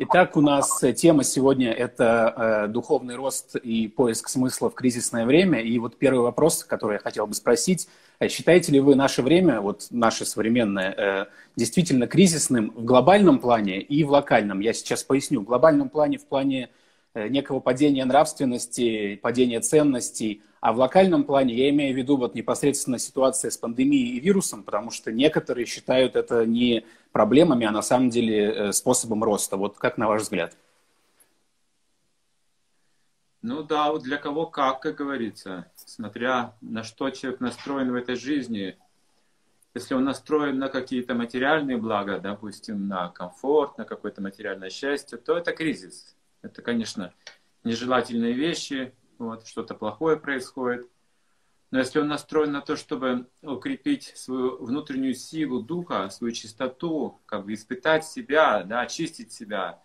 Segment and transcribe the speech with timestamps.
[0.00, 5.26] Итак, у нас э, тема сегодня– это э, духовный рост и поиск смысла в кризисное
[5.26, 5.60] время.
[5.60, 7.88] И вот первый вопрос, который я хотел бы спросить.
[8.20, 11.26] Э, считаете ли вы наше время, вот наше современное, э,
[11.56, 14.60] действительно кризисным в глобальном плане и в локальном?
[14.60, 15.40] Я сейчас поясню.
[15.40, 16.68] В глобальном плане, в плане
[17.14, 22.34] э, некого падения нравственности, падения ценностей, а в локальном плане я имею в виду вот
[22.34, 27.82] непосредственно ситуация с пандемией и вирусом, потому что некоторые считают это не проблемами, а на
[27.82, 29.56] самом деле э, способом роста.
[29.56, 30.56] Вот как на ваш взгляд?
[33.40, 38.16] Ну да, вот для кого как, как говорится, смотря на что человек настроен в этой
[38.16, 38.76] жизни.
[39.74, 45.36] Если он настроен на какие-то материальные блага, допустим, на комфорт, на какое-то материальное счастье, то
[45.36, 46.16] это кризис.
[46.42, 47.14] Это, конечно,
[47.62, 50.88] нежелательные вещи, вот, что-то плохое происходит.
[51.70, 57.44] Но если он настроен на то, чтобы укрепить свою внутреннюю силу духа, свою чистоту, как
[57.44, 59.82] бы испытать себя, да, очистить себя,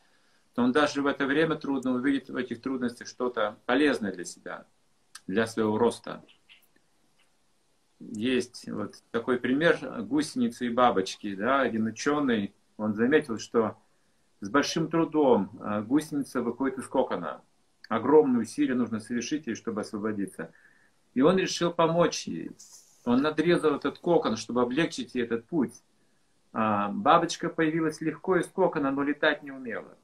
[0.54, 4.66] то он даже в это время трудно увидит в этих трудностях что-то полезное для себя,
[5.28, 6.24] для своего роста.
[8.00, 11.36] Есть вот такой пример гусеницы и бабочки.
[11.36, 11.62] Да?
[11.62, 13.78] Один ученый, он заметил, что
[14.42, 17.42] с большим трудом а, гусеница выходит из кокона.
[17.94, 20.52] Огромные усилия нужно совершить ей, чтобы освободиться.
[21.14, 22.52] И он решил помочь ей.
[23.06, 25.74] Он надрезал этот кокон, чтобы облегчить ей этот путь.
[26.54, 29.96] А бабочка появилась легко из кокона, но летать не умела.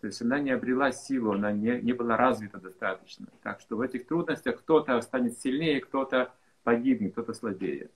[0.00, 3.28] То есть она не обрела силу, она не, не была развита достаточно.
[3.42, 6.34] Так что в этих трудностях кто-то станет сильнее, кто-то
[6.64, 7.88] погибнет, кто-то слабее.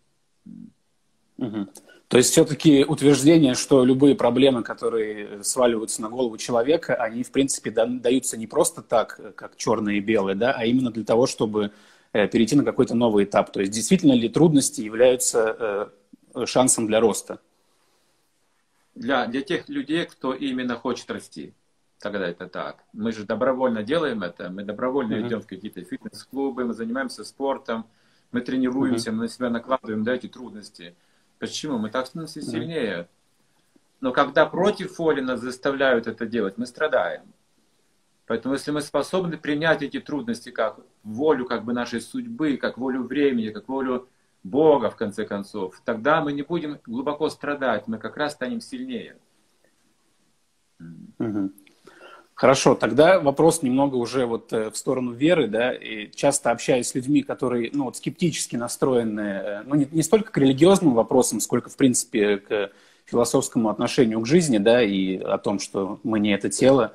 [1.41, 1.69] Угу.
[2.08, 7.70] То есть все-таки утверждение, что любые проблемы, которые сваливаются на голову человека, они в принципе
[7.70, 11.72] даются не просто так, как черные и белые, да, а именно для того, чтобы
[12.12, 13.52] Э, перейти на какой-то новый этап.
[13.52, 15.92] То есть действительно ли трудности являются
[16.34, 17.38] э, шансом для роста?
[18.97, 21.54] Для, для тех людей, кто именно хочет расти.
[22.00, 22.82] Тогда это так.
[22.92, 25.27] Мы же добровольно делаем это, мы добровольно uh-huh.
[25.28, 27.86] идем в какие-то фитнес-клубы, мы занимаемся спортом,
[28.32, 29.14] мы тренируемся, uh-huh.
[29.14, 30.97] мы на себя накладываем да, эти трудности.
[31.40, 31.78] Почему?
[31.78, 33.08] Мы так становимся сильнее.
[34.00, 37.22] Но когда против воли нас заставляют это делать, мы страдаем.
[38.26, 43.04] Поэтому если мы способны принять эти трудности как волю как бы нашей судьбы, как волю
[43.04, 44.08] времени, как волю
[44.44, 49.16] Бога, в конце концов, тогда мы не будем глубоко страдать, мы как раз станем сильнее.
[52.40, 56.94] Хорошо, тогда вопрос немного уже вот э, в сторону веры, да, и часто общаюсь с
[56.94, 61.68] людьми, которые, ну, вот скептически настроены, э, ну, не, не столько к религиозным вопросам, сколько,
[61.68, 62.70] в принципе, к
[63.04, 66.94] философскому отношению к жизни, да, и о том, что мы не это тело,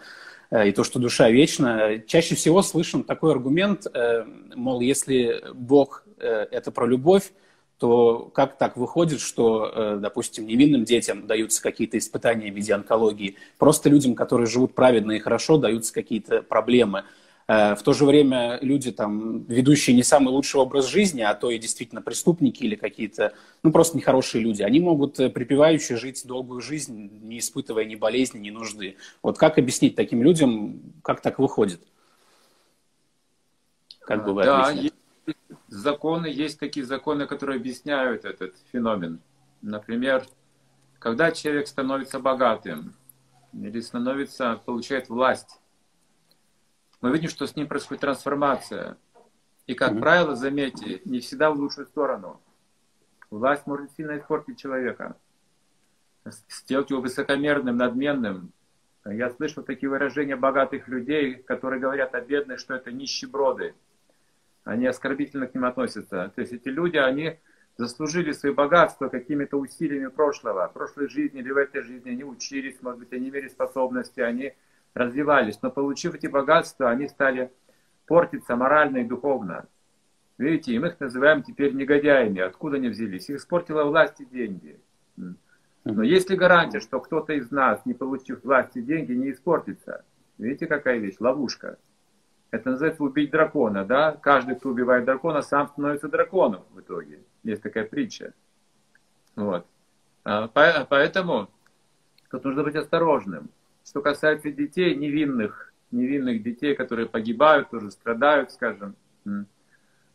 [0.50, 3.86] Э, и то, что душа вечна, чаще всего слышим такой аргумент,
[4.56, 7.32] мол, если Бог это про любовь,
[7.78, 13.90] то как так выходит, что, допустим, невинным детям даются какие-то испытания в виде онкологии, просто
[13.90, 17.04] людям, которые живут праведно и хорошо, даются какие-то проблемы–
[17.48, 21.52] Э, в то же время люди, там, ведущие не самый лучший образ жизни, а то
[21.52, 26.62] и действительно преступники или какие-то, ну, просто нехорошие люди, они могут э, припеваючи жить долгую
[26.62, 28.98] жизнь, не испытывая ни болезни, ни нужды.
[29.22, 31.82] Вот как объяснить таким людям, как так выходит?
[34.00, 34.94] Как бы вы да, есть
[35.76, 39.20] законы, есть такие законы, которые объясняют этот феномен.
[39.62, 40.26] Например,
[41.00, 42.96] когда человек становится богатым
[43.54, 45.60] или становится, получает власть,
[47.02, 48.98] мы видим, что с ним происходит трансформация.
[49.68, 50.00] И, как mm-hmm.
[50.00, 52.42] правило, заметьте, не всегда в лучшую сторону.
[53.30, 55.18] Власть может сильно испортить человека,
[56.50, 58.52] сделать его высокомерным, надменным.
[59.06, 63.76] Я слышал такие выражения богатых людей, которые говорят о бедных, что это нищеброды.
[64.66, 66.32] Они оскорбительно к ним относятся.
[66.36, 67.40] То есть эти люди, они
[67.78, 72.10] заслужили свои богатства какими-то усилиями прошлого, прошлой жизни или в этой жизни.
[72.10, 74.54] Они учились, может быть, они имели способности, они
[74.96, 77.52] развивались, но получив эти богатства, они стали
[78.08, 79.68] портиться морально и духовно.
[80.38, 82.42] Видите, и мы их называем теперь негодяями.
[82.42, 83.30] Откуда они взялись?
[83.30, 84.80] Их испортила власть и деньги.
[85.84, 90.04] Но есть ли гарантия, что кто-то из нас, не получив власть и деньги, не испортится?
[90.40, 91.18] Видите, какая вещь?
[91.20, 91.78] Ловушка.
[92.52, 94.14] Это называется убить дракона, да?
[94.14, 97.20] Каждый, кто убивает дракона, сам становится драконом в итоге.
[97.44, 98.34] Есть такая притча.
[99.36, 99.66] Вот.
[100.24, 101.50] А, поэтому
[102.32, 103.50] тут нужно быть осторожным.
[103.86, 108.96] Что касается детей, невинных, невинных детей, которые погибают, тоже страдают, скажем,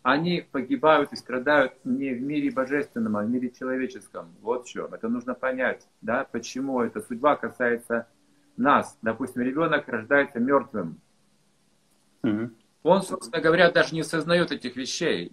[0.03, 4.35] они погибают и страдают не в мире божественном, а в мире человеческом.
[4.41, 4.95] Вот в чем.
[4.95, 8.09] Это нужно понять, да, почему эта судьба касается
[8.57, 8.99] нас.
[9.03, 11.01] Допустим, ребенок рождается мертвым.
[12.23, 12.51] Mm
[12.83, 15.33] Он, собственно говоря, даже не осознает этих вещей.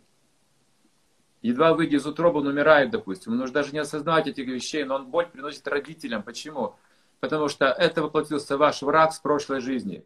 [1.42, 3.34] Едва выйдя из утробы, он умирает, допустим.
[3.34, 6.24] Он может даже не осознавать этих вещей, но он боль приносит родителям.
[6.24, 6.75] Почему?
[7.19, 10.04] Потому что это воплотился ваш враг с прошлой жизни.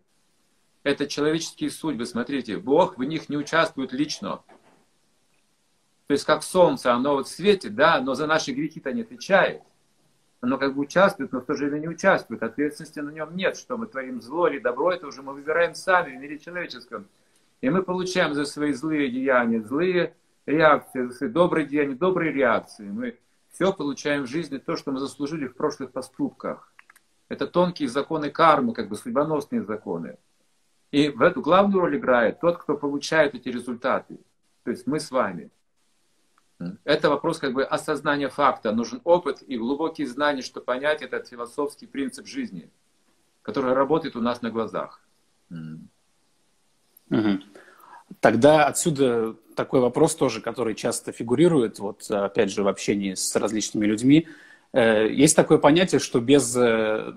[0.83, 2.57] Это человеческие судьбы, смотрите.
[2.57, 4.44] Бог в них не участвует лично.
[6.07, 9.62] То есть как солнце, оно вот светит, да, но за наши грехи-то не отвечает.
[10.41, 12.41] Оно как бы участвует, но в то же время не участвует.
[12.41, 16.17] Ответственности на нем нет, что мы творим зло или добро, это уже мы выбираем сами
[16.17, 17.07] в мире человеческом.
[17.61, 20.15] И мы получаем за свои злые деяния злые
[20.47, 22.89] реакции, за свои добрые деяния добрые реакции.
[22.89, 23.19] Мы
[23.51, 26.73] все получаем в жизни то, что мы заслужили в прошлых поступках.
[27.29, 30.17] Это тонкие законы кармы, как бы судьбоносные законы.
[30.89, 34.17] И в эту главную роль играет тот, кто получает эти результаты.
[34.63, 35.51] То есть мы с вами.
[36.83, 38.71] Это вопрос как бы осознания факта.
[38.71, 42.69] Нужен опыт и глубокие знания, чтобы понять этот философский принцип жизни,
[43.41, 45.01] который работает у нас на глазах.
[45.49, 47.39] Угу.
[48.19, 53.85] Тогда отсюда такой вопрос тоже, который часто фигурирует, вот опять же в общении с различными
[53.85, 54.27] людьми.
[54.73, 57.13] Э, есть такое понятие, что без э,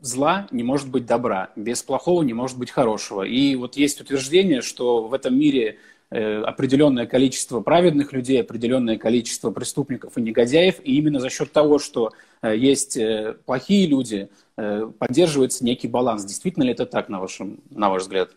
[0.00, 3.22] зла не может быть добра, без плохого не может быть хорошего.
[3.22, 5.78] И вот есть утверждение, что в этом мире
[6.10, 12.12] определенное количество праведных людей, определенное количество преступников и негодяев, и именно за счет того, что
[12.40, 16.24] э, есть э, плохие люди, поддерживается некий баланс.
[16.24, 18.32] Действительно ли это так, на, вашем, на ваш взгляд?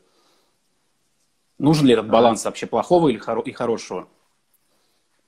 [1.57, 4.07] Нужен ли этот баланс вообще плохого или хоро- и хорошего?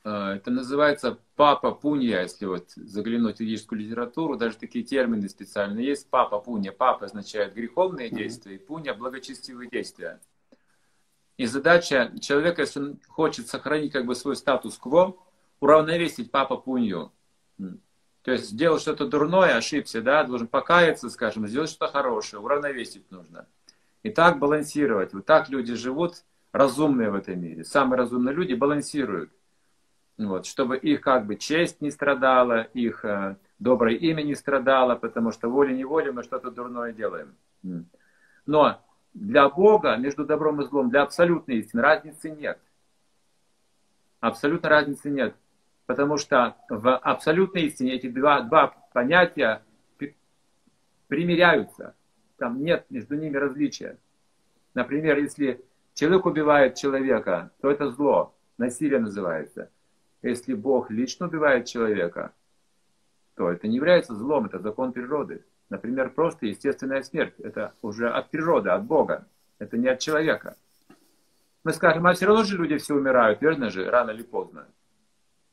[0.04, 6.10] Это называется папа пунья, если вот заглянуть в ведическую литературу, даже такие термины специальные есть.
[6.10, 6.72] Папа пунья.
[6.72, 10.20] Папа означает греховные действия, и пунья благочестивые действия.
[11.44, 15.18] И задача человека, если он хочет сохранить как бы свой статус-кво,
[15.60, 17.12] уравновесить папа пунью.
[17.58, 23.46] То есть сделал что-то дурное, ошибся, да, должен покаяться, скажем, сделать что-то хорошее, уравновесить нужно.
[24.04, 25.14] И так балансировать.
[25.14, 26.24] Вот так люди живут,
[26.54, 27.66] разумные в этом мире.
[27.66, 29.30] Самые разумные люди балансируют.
[30.18, 35.34] Вот, чтобы их как бы честь не страдала, их э, доброе имя не страдало, потому
[35.34, 37.36] что волей-неволей мы что-то дурное делаем.
[38.46, 38.80] Но
[39.14, 42.60] для Бога между добром и злом, для абсолютной истины разницы нет.
[44.20, 45.36] Абсолютно разницы нет.
[45.86, 49.64] Потому что в абсолютной истине эти два, два понятия
[51.08, 51.96] примиряются.
[52.38, 53.98] Там нет между ними различия.
[54.74, 55.64] Например, если
[55.94, 59.70] человек убивает человека, то это зло, насилие называется.
[60.22, 62.34] Если Бог лично убивает человека,
[63.36, 65.44] то это не является злом, это закон природы.
[65.74, 67.34] Например, просто естественная смерть.
[67.40, 69.28] Это уже от природы, от Бога.
[69.58, 70.56] Это не от человека.
[71.64, 74.68] Мы скажем, а все равно же люди все умирают, верно же, рано или поздно.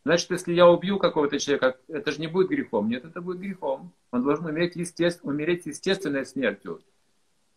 [0.04, 2.90] Значит, если я убью какого-то человека, это же не будет грехом.
[2.90, 3.94] Нет, это будет грехом.
[4.10, 5.24] Он должен умереть, естеств...
[5.24, 6.82] умереть естественной смертью.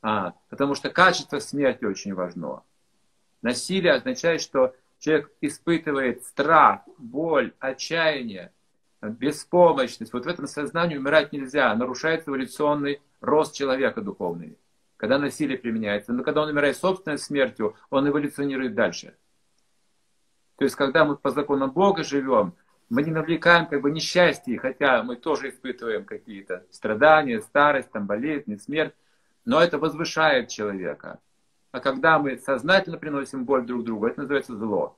[0.02, 2.64] А, потому что качество смерти очень важно.
[3.42, 8.54] Насилие означает, что человек испытывает страх, боль, отчаяние,
[9.10, 10.14] беспомощность.
[10.14, 11.74] Вот в этом сознании умирать нельзя.
[11.76, 14.58] Нарушается эволюционный рост человека духовный.
[14.98, 16.14] Когда насилие применяется.
[16.14, 19.16] Но когда он умирает собственной смертью, он эволюционирует дальше.
[20.58, 22.54] То есть, когда мы по законам Бога живем,
[22.90, 28.56] мы не навлекаем как бы несчастье, хотя мы тоже испытываем какие-то страдания, старость, там, болезни,
[28.56, 28.94] смерть,
[29.46, 31.20] но это возвышает человека.
[31.72, 34.96] А когда мы сознательно приносим боль друг другу, это называется зло.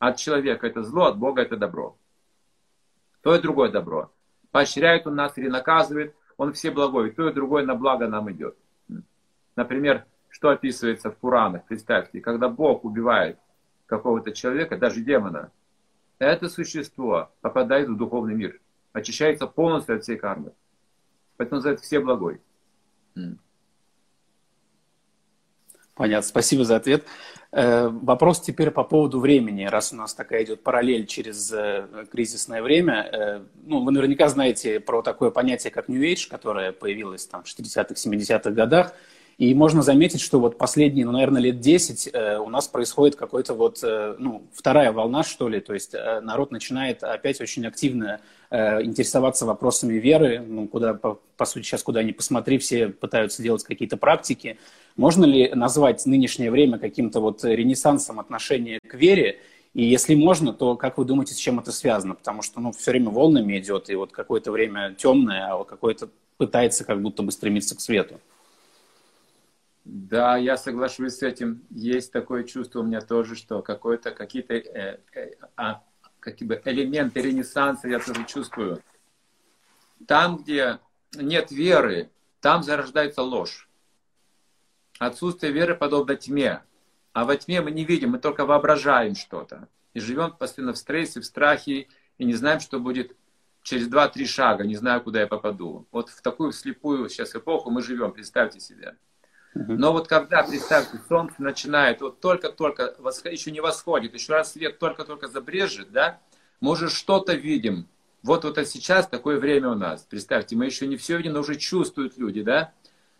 [0.00, 1.96] От человека это зло, от Бога это добро
[3.22, 4.10] то и другое добро.
[4.50, 8.56] Поощряет он нас или наказывает, он все благой, то и другое на благо нам идет.
[9.56, 13.38] Например, что описывается в Пуранах, представьте, когда Бог убивает
[13.86, 15.50] какого-то человека, даже демона,
[16.18, 18.60] это существо попадает в духовный мир,
[18.92, 20.52] очищается полностью от всей кармы.
[21.36, 22.40] Поэтому называется все благой.
[25.94, 27.04] Понятно, спасибо за ответ.
[27.50, 32.62] Э, вопрос теперь по поводу времени, раз у нас такая идет параллель через э, кризисное
[32.62, 33.08] время.
[33.10, 37.46] Э, ну, вы наверняка знаете про такое понятие, как New Age, которое появилось там, в
[37.46, 38.92] 60-х, 70-х годах.
[39.38, 43.54] И можно заметить, что вот последние, ну, наверное, лет 10 э, у нас происходит какой-то
[43.54, 45.60] вот, ну, вторая волна, что ли.
[45.60, 50.40] То есть народ начинает опять очень активно интересоваться вопросами веры.
[50.40, 54.58] Ну, куда, по, по сути, сейчас куда ни посмотри, все пытаются делать какие-то практики.
[54.96, 59.40] Можно ли назвать нынешнее время каким-то вот ренессансом отношения к вере?
[59.74, 62.14] И если можно, то как вы думаете, с чем это связано?
[62.14, 66.84] Потому что ну, все время волнами идет, и вот какое-то время темное, а какое-то пытается
[66.84, 68.20] как будто бы стремиться к свету.
[69.84, 71.62] Да, я соглашусь с этим.
[71.70, 75.82] Есть такое чувство у меня тоже, что какой-то какие-то э, э, а,
[76.20, 78.82] какие бы элементы ренессанса я тоже чувствую.
[80.06, 80.78] Там, где
[81.14, 82.10] нет веры,
[82.40, 83.68] там зарождается ложь.
[84.98, 86.62] Отсутствие веры подобно тьме.
[87.12, 89.68] А во тьме мы не видим, мы только воображаем что-то.
[89.94, 93.16] И живем постоянно в стрессе, в страхе, и не знаем, что будет
[93.62, 95.86] через 2-3 шага, не знаю, куда я попаду.
[95.90, 98.96] Вот в такую слепую сейчас эпоху мы живем, представьте себе.
[99.54, 105.28] Но вот когда, представьте, солнце начинает, вот только-только, еще не восходит, еще раз свет только-только
[105.28, 106.20] забрежет, да,
[106.60, 107.88] мы уже что-то видим.
[108.22, 110.06] Вот, вот сейчас такое время у нас.
[110.08, 112.72] Представьте, мы еще не все видим, но уже чувствуют люди, да,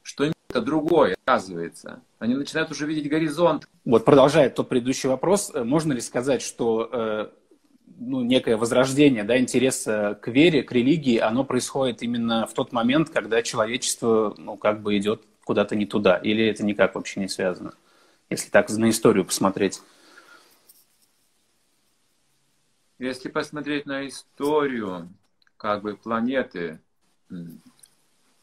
[0.03, 2.01] что это другое, оказывается.
[2.19, 3.69] Они начинают уже видеть горизонт.
[3.85, 5.51] Вот продолжает тот предыдущий вопрос.
[5.55, 7.29] Э, можно ли сказать, что э,
[7.99, 13.11] ну, некое возрождение да, интереса к вере, к религии, оно происходит именно в тот момент,
[13.11, 16.19] когда человечество ну, как бы идет куда-то не туда?
[16.19, 17.73] Или это никак вообще не связано?
[18.29, 19.81] Если так на историю посмотреть.
[22.99, 25.09] Если посмотреть на историю
[25.57, 26.81] как бы планеты,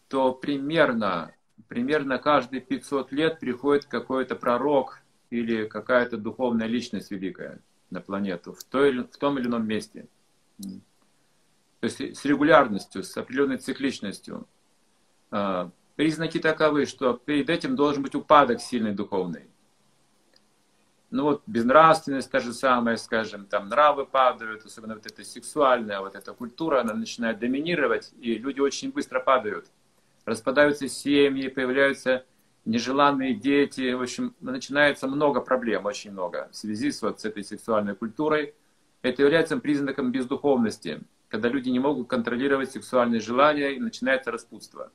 [0.07, 1.31] то примерно,
[1.67, 7.59] примерно каждые 500 лет приходит какой-то пророк или какая-то духовная личность великая
[7.91, 10.07] на планету в, той, в том или ином месте.
[10.57, 14.47] То есть с регулярностью, с определенной цикличностью.
[15.95, 19.49] Признаки таковы, что перед этим должен быть упадок сильный духовный.
[21.09, 26.15] Ну вот безнравственность та же самая, скажем, там нравы падают, особенно вот эта сексуальная, вот
[26.15, 29.67] эта культура, она начинает доминировать, и люди очень быстро падают.
[30.25, 32.25] Распадаются семьи, появляются
[32.65, 37.45] нежеланные дети, в общем, начинается много проблем, очень много, в связи с, вот, с этой
[37.45, 38.53] сексуальной культурой.
[39.01, 44.91] Это является признаком бездуховности, когда люди не могут контролировать сексуальные желания, и начинается распутство.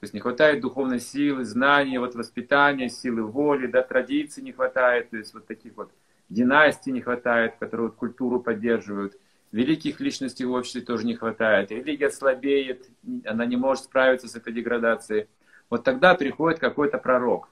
[0.00, 5.08] То есть не хватает духовной силы, знаний, вот воспитания, силы воли, да, традиций не хватает,
[5.08, 5.90] то есть вот таких вот
[6.28, 9.18] династий не хватает, которые вот культуру поддерживают.
[9.52, 11.70] Великих личностей в обществе тоже не хватает.
[11.70, 12.90] Религия слабеет,
[13.24, 15.28] она не может справиться с этой деградацией.
[15.70, 17.48] Вот тогда приходит какой-то пророк.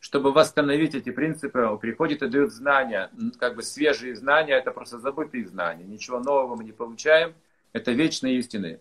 [0.00, 4.98] Чтобы восстановить эти принципы, он приходит и дает знания, как бы свежие знания, это просто
[4.98, 5.84] забытые знания.
[5.84, 7.32] Ничего нового мы не получаем,
[7.72, 8.80] это вечные истины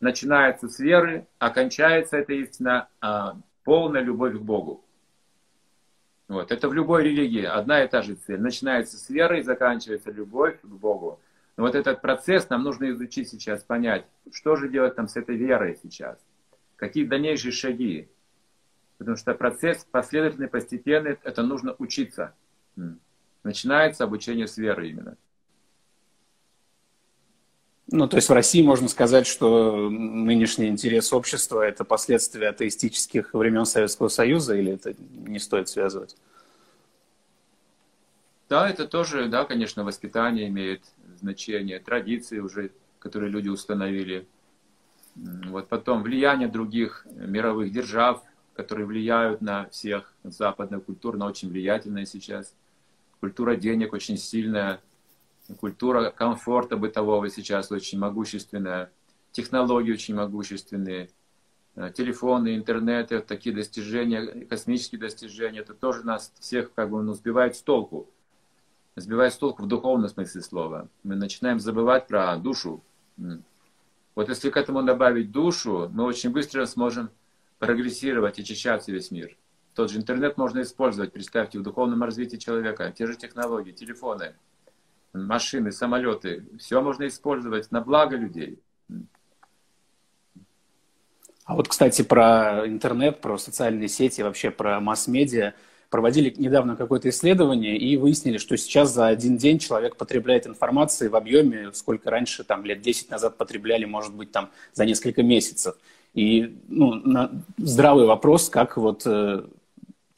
[0.00, 4.84] начинается с веры, окончается эта истина а, полная любовь к Богу.
[6.28, 6.52] Вот.
[6.52, 8.40] Это в любой религии одна и та же цель.
[8.40, 11.20] Начинается с веры и заканчивается любовь к Богу.
[11.56, 15.36] Но вот этот процесс нам нужно изучить сейчас, понять, что же делать там с этой
[15.36, 16.18] верой сейчас.
[16.76, 18.08] Какие дальнейшие шаги.
[18.98, 22.34] Потому что процесс последовательный, постепенный, это нужно учиться.
[23.42, 25.16] Начинается обучение с веры именно.
[27.90, 33.64] Ну, то есть в России можно сказать, что нынешний интерес общества– это последствия атеистических времен
[33.64, 36.14] Советского Союза, или это не стоит связывать?
[38.50, 40.82] Да, это тоже, да, конечно, воспитание имеет
[41.18, 44.26] значение, традиции уже, которые люди установили.
[45.14, 48.22] Вот потом влияние других мировых держав,
[48.54, 50.12] которые влияют на всех.
[50.24, 52.52] Западная культура, она очень влиятельная сейчас.
[53.20, 54.82] Культура денег очень сильная–
[55.56, 58.92] Культура комфорта бытового сейчас очень могущественная.
[59.32, 61.08] Технологии очень могущественные.
[61.74, 67.56] Э, телефоны, интернеты, такие достижения, космические достижения, это тоже нас всех как бы ну, сбивает
[67.56, 68.10] с толку.
[68.96, 70.88] Сбивает с толку в духовном смысле слова.
[71.02, 72.82] Мы начинаем забывать про душу.
[74.14, 77.08] Вот если к этому добавить душу, мы очень быстро сможем
[77.58, 79.36] прогрессировать, очищаться весь мир.
[79.74, 82.92] Тот же интернет можно использовать, представьте, в духовном развитии человека.
[82.94, 84.34] Те же технологии, телефоны–
[85.26, 88.60] машины, самолеты, все можно использовать на благо людей.
[91.48, 95.54] А вот, кстати, про интернет, про социальные сети, вообще про масс-медиа.
[95.88, 101.16] Проводили недавно какое-то исследование и выяснили, что сейчас за один день человек потребляет информации в
[101.16, 105.76] объеме, сколько раньше, там, лет 10 назад потребляли, может быть, там, за несколько месяцев.
[106.12, 109.44] И ну, на здравый вопрос, как вот э,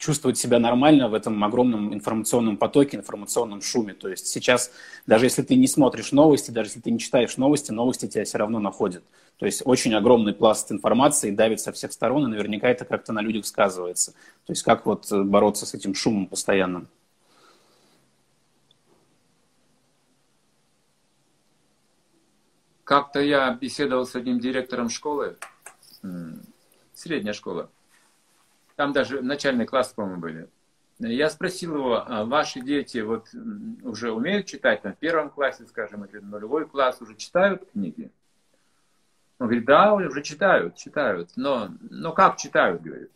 [0.01, 3.93] чувствовать себя нормально в этом огромном информационном потоке, информационном шуме.
[3.93, 4.73] То есть сейчас,
[5.07, 8.39] даже если ты не смотришь новости, даже если ты не читаешь новости, новости тебя все
[8.39, 9.05] равно находят.
[9.37, 13.21] То есть очень огромный пласт информации давит со всех сторон, и наверняка это как-то на
[13.21, 14.13] людях сказывается.
[14.47, 16.89] То есть как вот бороться с этим шумом постоянным?
[22.85, 25.37] Как-то я беседовал с одним директором школы,
[26.95, 27.69] средняя школа,
[28.81, 30.49] там даже начальные классы, по-моему, были.
[31.01, 33.29] Я спросил его, а ваши дети вот
[33.83, 38.11] уже умеют читать, там, в первом классе, скажем, или нулевой класс, уже читают книги?
[39.39, 41.29] Он говорит, да, уже читают, читают.
[41.37, 43.11] Но, но как читают, говорит?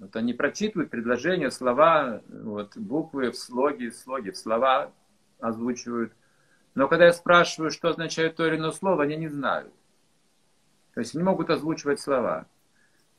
[0.00, 4.92] Вот они прочитывают предложения, слова, вот, буквы в слоги, слоги в слова
[5.38, 6.12] озвучивают.
[6.74, 9.72] Но когда я спрашиваю, что означает то или иное слово, они не знают.
[10.92, 12.46] То есть не могут озвучивать слова.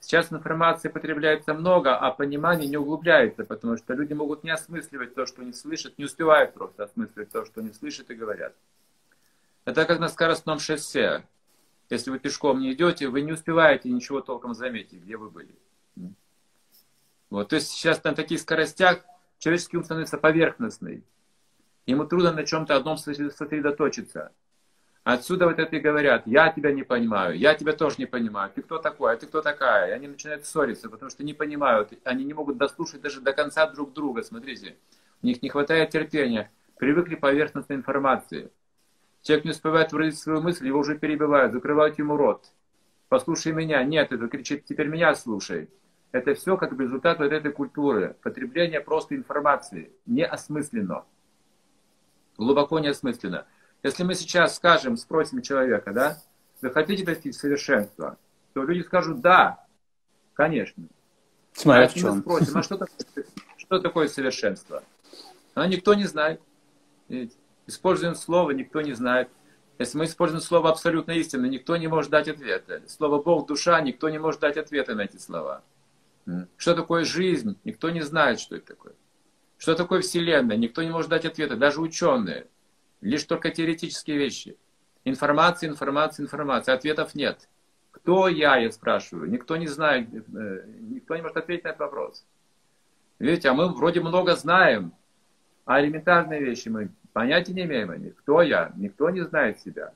[0.02, 5.28] Сейчас информации потребляется много, а понимание не углубляется, потому что люди могут не осмысливать то,
[5.28, 8.56] что они слышат, не успевают просто осмысливать то, что они слышат и говорят.
[9.64, 11.24] Это как на скоростном шоссе.
[11.92, 15.56] Если вы пешком не идете, вы не успеваете ничего толком заметить, где вы были.
[17.30, 19.06] Вот, то есть сейчас на таких скоростях
[19.38, 21.04] человеческий ум становится поверхностный.
[21.86, 24.32] Ему трудно на чем-то одном сосредоточиться.
[25.04, 28.62] Отсюда вот это и говорят, я тебя не понимаю, я тебя тоже не понимаю, ты
[28.62, 29.90] кто такой, а ты кто такая.
[29.90, 33.66] И они начинают ссориться, потому что не понимают, они не могут дослушать даже до конца
[33.68, 34.76] друг друга, смотрите.
[35.24, 38.52] У них не хватает терпения, привыкли поверхностной информации.
[39.24, 42.52] Человек не успевает выразить свою мысль, его уже перебивают, закрывают ему рот.
[43.12, 43.84] Послушай меня.
[43.84, 45.70] Нет, это кричит, теперь меня слушай.
[46.12, 48.16] Это все как результат вот этой культуры.
[48.24, 49.92] Потребление просто информации.
[50.06, 51.06] Неосмысленно.
[52.38, 53.46] Глубоко неосмысленно.
[53.84, 56.22] Если мы сейчас скажем, спросим человека, да,
[56.62, 58.18] вы хотите достичь совершенства,
[58.54, 59.66] то люди скажут, да,
[60.34, 60.84] конечно.
[61.54, 62.16] Смотря а чем.
[62.16, 63.26] мы спросим, а что такое,
[63.58, 64.84] что такое совершенство?
[65.54, 66.42] А никто не знает.
[67.68, 69.30] Используем слово, никто не знает.
[69.80, 72.84] Если мы используем слово абсолютно истина, никто не может дать ответа.
[72.88, 75.64] Слово Бог, душа, никто не может дать ответа на эти слова.
[76.56, 77.58] Что такое жизнь?
[77.64, 78.94] Никто не знает, что это такое.
[79.58, 80.58] Что такое Вселенная?
[80.58, 82.48] Никто не может дать ответа, даже ученые.
[83.02, 84.58] Лишь только теоретические вещи.
[85.04, 86.76] Информация, информация, информация.
[86.76, 87.50] Ответов нет.
[87.92, 89.30] Кто я, я спрашиваю.
[89.30, 92.26] Никто не знает, э, никто не может ответить на этот вопрос.
[93.20, 94.94] Видите, а мы вроде много знаем,
[95.66, 98.16] а элементарные вещи мы понятия не имеем о них.
[98.16, 98.72] Кто я?
[98.76, 99.94] Никто не знает себя.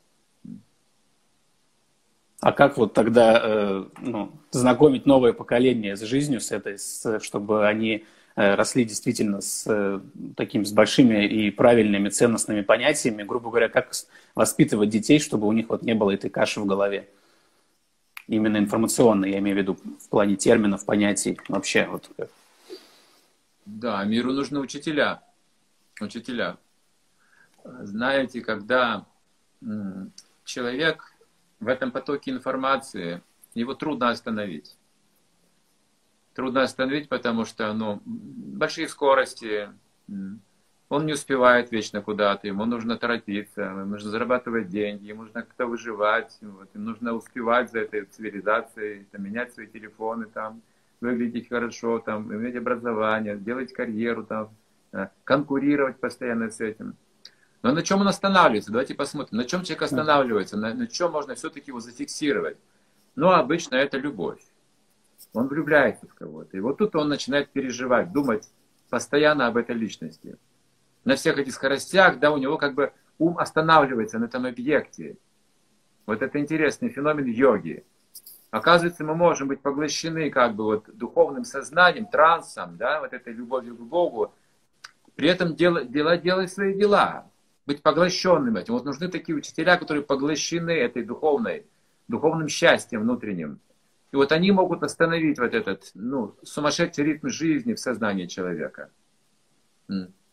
[2.41, 7.67] А как вот тогда э, ну, знакомить новое поколение с жизнью, с этой, с, чтобы
[7.67, 8.05] они
[8.35, 9.99] росли действительно с э,
[10.35, 13.91] такими с большими и правильными ценностными понятиями, грубо говоря, как
[14.35, 17.07] воспитывать детей, чтобы у них вот не было этой каши в голове?
[18.27, 21.87] Именно информационной, я имею в виду в плане терминов, понятий вообще.
[21.87, 22.09] Вот.
[23.65, 25.21] Да, миру нужны учителя.
[26.01, 26.57] Учителя.
[27.63, 29.05] Знаете, когда
[30.43, 31.13] человек
[31.59, 33.21] в этом потоке информации,
[33.53, 34.75] его трудно остановить.
[36.35, 39.69] Трудно остановить, потому что ну, большие скорости,
[40.89, 45.65] он не успевает вечно куда-то, ему нужно торопиться, ему нужно зарабатывать деньги, ему нужно как-то
[45.65, 50.61] выживать, вот, ему нужно успевать за этой цивилизацией, там, менять свои телефоны, там,
[50.99, 54.49] выглядеть хорошо, там, иметь образование, делать карьеру, там,
[54.91, 56.95] э, конкурировать постоянно с этим.
[57.61, 58.71] Но на чем он останавливается?
[58.71, 59.37] Давайте посмотрим.
[59.37, 60.57] На чем человек останавливается?
[60.57, 62.57] На, на чем можно все-таки его зафиксировать?
[63.15, 64.41] Ну, обычно это любовь.
[65.33, 66.55] Он влюбляется в кого-то.
[66.55, 68.49] И вот тут он начинает переживать, думать
[68.89, 70.37] постоянно об этой личности.
[71.03, 75.17] На всех этих скоростях, да, у него как бы ум останавливается на этом объекте.
[76.05, 77.83] Вот это интересный феномен йоги.
[78.51, 83.75] Оказывается, мы можем быть поглощены как бы вот духовным сознанием, трансом, да, вот этой любовью
[83.75, 84.33] к Богу,
[85.15, 87.29] при этом делать, делать, делать свои дела
[87.65, 88.73] быть поглощенным этим.
[88.73, 91.65] Вот нужны такие учителя, которые поглощены этой духовной,
[92.07, 93.59] духовным счастьем внутренним.
[94.11, 98.91] И вот они могут остановить вот этот ну, сумасшедший ритм жизни в сознании человека,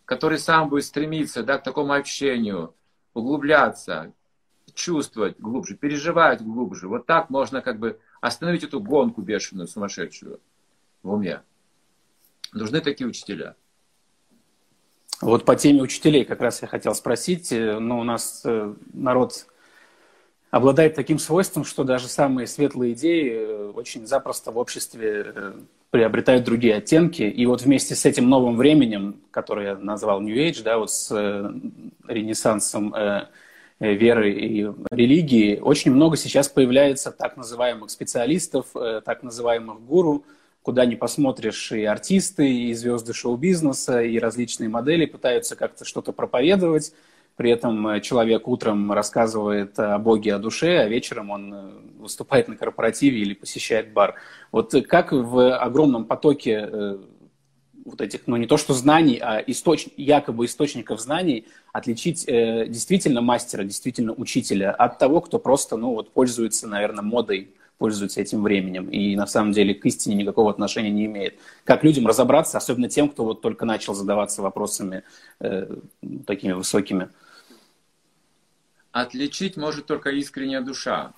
[0.05, 2.75] который сам будет стремиться да, к такому общению,
[3.15, 4.13] углубляться,
[4.75, 6.89] чувствовать глубже, переживать глубже.
[6.89, 10.41] Вот так можно как бы остановить эту гонку бешеную, сумасшедшую
[11.03, 11.43] в уме.
[12.53, 13.57] Нужны такие учителя.
[15.21, 17.53] Вот по теме учителей как раз я хотел спросить.
[17.53, 19.47] Э, ну, у нас э, народ
[20.53, 25.55] обладает таким свойством, что даже самые светлые идеи э, очень запросто в обществе
[25.91, 27.23] приобретают другие оттенки.
[27.23, 31.11] И вот вместе с этим новым временем, которое я назвал New Age, да, вот с
[32.07, 32.95] ренессансом
[33.79, 40.25] веры и религии, очень много сейчас появляется так называемых специалистов, так называемых гуру,
[40.62, 46.93] куда ни посмотришь, и артисты, и звезды шоу-бизнеса, и различные модели пытаются как-то что-то проповедовать.
[47.37, 52.49] При этом э, человек утром рассказывает о Боге, о душе, а вечером он э, выступает
[52.49, 54.16] на корпоративе или посещает бар.
[54.51, 56.99] Вот как в огромном потоке э,
[57.85, 59.88] вот этих, ну не то что знаний, а источ...
[59.97, 66.12] якобы источников знаний отличить э, действительно мастера, действительно учителя от того, кто просто, ну вот
[66.12, 71.07] пользуется, наверное, модой пользуется этим временем и на самом деле к истине никакого отношения не
[71.07, 71.40] имеет.
[71.64, 75.03] Как людям разобраться, особенно тем, кто вот только начал задаваться вопросами
[75.40, 75.66] э,
[76.25, 77.09] такими высокими?
[78.92, 81.12] Отличить может только искренняя душа.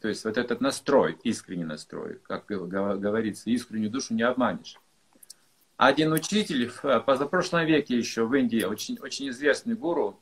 [0.00, 4.80] То есть вот этот настрой, искренний настрой, как говорится, искреннюю душу не обманешь.
[5.76, 10.18] Один учитель в позапрошлом веке еще в Индии, очень, очень известный гуру,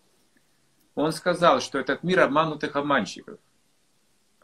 [0.96, 3.38] он сказал, что этот мир обманутых обманщиков.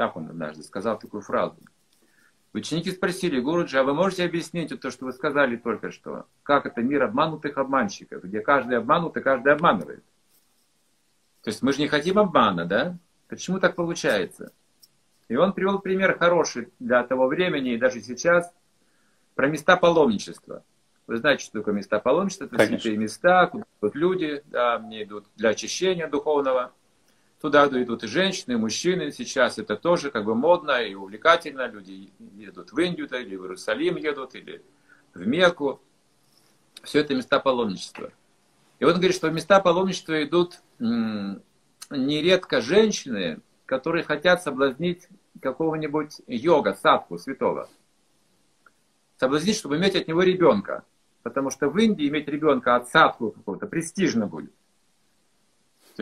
[0.02, 1.56] Так он однажды сказал такую фразу.
[2.52, 6.26] Ученики спросили, Гуруджи, а вы можете объяснить то, что вы сказали только что?
[6.42, 10.02] Как это мир обманутых обманщиков, где каждый обманут и каждый обманывает?
[11.44, 12.98] То есть мы же не хотим обмана, да?
[13.28, 14.52] Почему так получается?
[15.28, 18.52] И он привел пример хороший для того времени и даже сейчас
[19.36, 20.64] про места паломничества.
[21.06, 22.46] Вы знаете, что такое места паломничества?
[22.46, 22.80] Это Конечно.
[22.80, 26.72] святые места, куда идут люди, да, мне идут для очищения духовного.
[27.42, 29.10] Туда идут и женщины, и мужчины.
[29.10, 31.66] Сейчас это тоже как бы модно и увлекательно.
[31.66, 34.62] Люди едут в Индию, или в Иерусалим едут, или
[35.12, 35.80] в Мекку.
[36.84, 38.12] Все это места паломничества.
[38.78, 40.62] И он говорит, что в места паломничества идут
[41.90, 45.08] нередко женщины, которые хотят соблазнить
[45.40, 47.68] какого-нибудь йога, садху, святого.
[49.16, 50.84] Соблазнить, чтобы иметь от него ребенка.
[51.24, 54.52] Потому что в Индии иметь ребенка от садху какого-то престижно будет.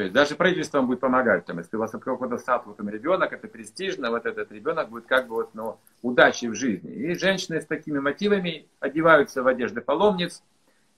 [0.00, 1.44] То есть даже правительство вам будет помогать.
[1.44, 5.04] Там, если у вас от какого-то садху там ребенок, это престижно, вот этот ребенок будет
[5.04, 6.90] как бы вот, ну, удачей в жизни.
[6.90, 10.42] И женщины с такими мотивами одеваются в одежды паломниц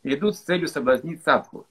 [0.04, 1.66] и идут с целью соблазнить садху.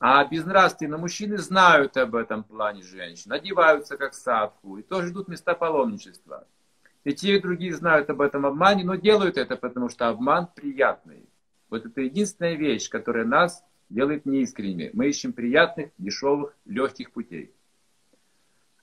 [0.00, 5.52] А безнравственные мужчины знают об этом плане женщин, одеваются как садху и тоже ждут места
[5.54, 6.46] паломничества.
[7.04, 11.28] И те, и другие знают об этом обмане, но делают это, потому что обман приятный.
[11.68, 14.90] Вот это единственная вещь, которая нас делает неискренними.
[14.92, 17.52] Мы ищем приятных, дешевых, легких путей.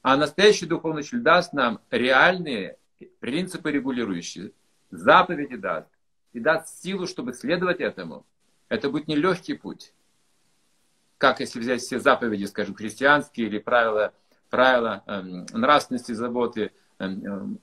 [0.02, 2.78] А настоящий духовный учитель даст нам реальные
[3.19, 4.52] принципы регулирующие,
[4.91, 5.89] заповеди даст,
[6.34, 8.26] и даст силу, чтобы следовать этому.
[8.69, 9.93] Это будет не легкий путь
[11.19, 14.13] как если взять все заповеди, скажем, христианские или правила,
[14.50, 17.08] правила э, нравственности, заботы, э,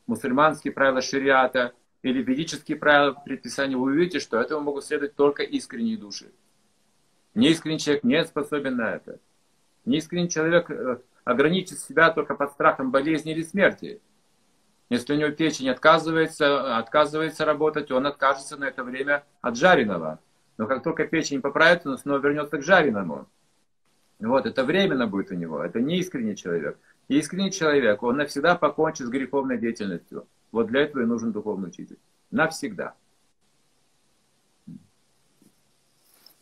[0.07, 5.97] мусульманские правила шариата или ведические правила предписания, вы увидите, что этому могут следовать только искренние
[5.97, 6.31] души.
[7.37, 9.21] Неискренний человек не способен на это.
[9.85, 14.01] Неискренний человек э, ограничит себя только под страхом болезни или смерти.
[14.89, 20.19] Если у него печень отказывается, отказывается работать, он откажется на это время от жареного.
[20.57, 23.29] Но как только печень поправится, он снова вернется к жареному.
[24.19, 26.79] Вот, это временно будет у него, это не искренний человек.
[27.09, 30.27] Искренний человек, он навсегда покончит с греховной деятельностью.
[30.53, 31.99] Вот для этого и нужен духовный учитель.
[32.31, 32.95] Навсегда.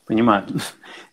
[0.07, 0.45] Понимаю.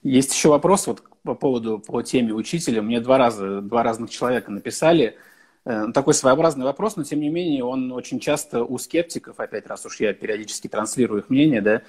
[0.04, 2.82] Есть еще вопрос вот по поводу, по теме учителя.
[2.82, 5.17] Мне два раза, два разных человека написали.
[5.63, 9.86] Э, такой своеобразный вопрос, но тем не менее он очень часто у скептиков, опять раз
[9.86, 11.84] уж я периодически транслирую их мнение, да,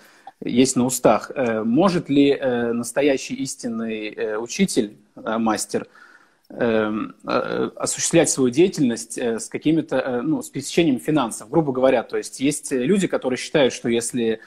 [0.45, 1.31] есть на устах.
[1.35, 5.87] Э, может ли э, настоящий истинный учитель, мастер,
[6.49, 12.03] осуществлять свою деятельность с какими-то, ну, с пересечением финансов, грубо говоря.
[12.03, 14.41] То есть есть люди, которые считают, что если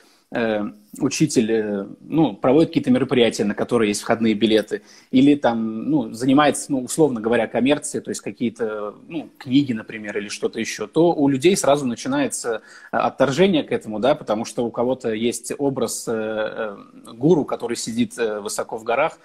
[1.00, 6.72] учитель э, ну, проводит какие-то мероприятия, на которые есть входные билеты, или там, ну, занимается,
[6.72, 11.28] ну, условно говоря, коммерцией, то есть какие-то, ну, книги, например, или что-то еще, то у
[11.28, 12.62] людей сразу начинается
[12.92, 16.78] э, отторжение к этому, да, потому что у кого-то есть образ э,
[17.14, 19.20] гуру, который сидит высоко в горах,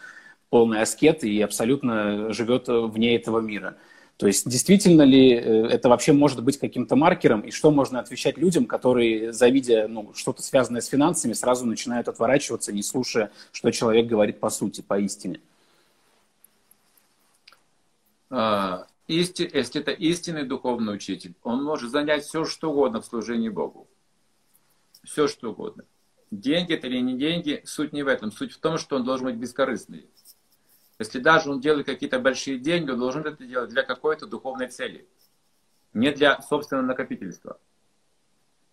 [0.49, 3.77] полный аскет и абсолютно живет вне этого мира.
[4.21, 8.37] То есть действительно ли э, это вообще может быть каким-то маркером, и что можно отвечать
[8.37, 14.07] людям, которые, завидя ну, что-то связанное с финансами, сразу начинают отворачиваться, не слушая, что человек
[14.09, 15.41] говорит по сути, по истине?
[18.29, 23.49] А, исти, если это истинный духовный учитель, он может занять все, что угодно в служении
[23.49, 23.89] Богу.
[25.03, 25.85] Все, что угодно.
[26.31, 28.33] Деньги это или не деньги, суть не в этом.
[28.33, 30.05] Суть в том, что он должен быть бескорыстный.
[31.01, 35.09] Если даже он делает какие-то большие деньги, он должен это делать для какой-то духовной цели.
[35.95, 37.59] Не для собственного накопительства,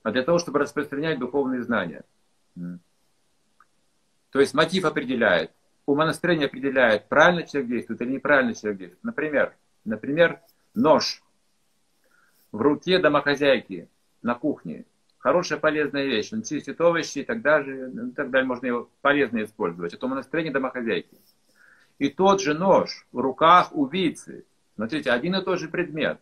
[0.04, 2.04] а для того, чтобы распространять духовные знания.
[2.56, 5.52] То есть мотив определяет,
[5.86, 9.04] умонастроение определяет, правильно человек действует или неправильно человек действует.
[9.06, 10.42] Например, например,
[10.74, 11.24] нож
[12.52, 13.88] в руке домохозяйки
[14.22, 14.86] на кухне.
[15.18, 16.34] Хорошая полезная вещь.
[16.34, 19.94] Он чистит овощи, тогда же, ну, тогда можно его полезно использовать.
[19.94, 21.18] Это умонастроение домохозяйки
[22.00, 24.46] и тот же нож в руках убийцы.
[24.76, 26.20] Смотрите, один и тот же предмет.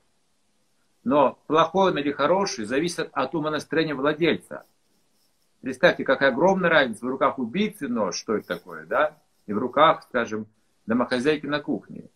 [1.04, 4.66] Но плохой он или хороший зависит от умонастроения владельца.
[5.62, 9.18] Представьте, какая огромная разница в руках убийцы нож, что это такое, да?
[9.46, 10.48] И в руках, скажем,
[10.86, 12.10] домохозяйки на кухне.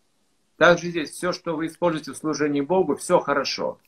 [0.57, 3.79] Также здесь все, что вы используете в служении Богу, все хорошо.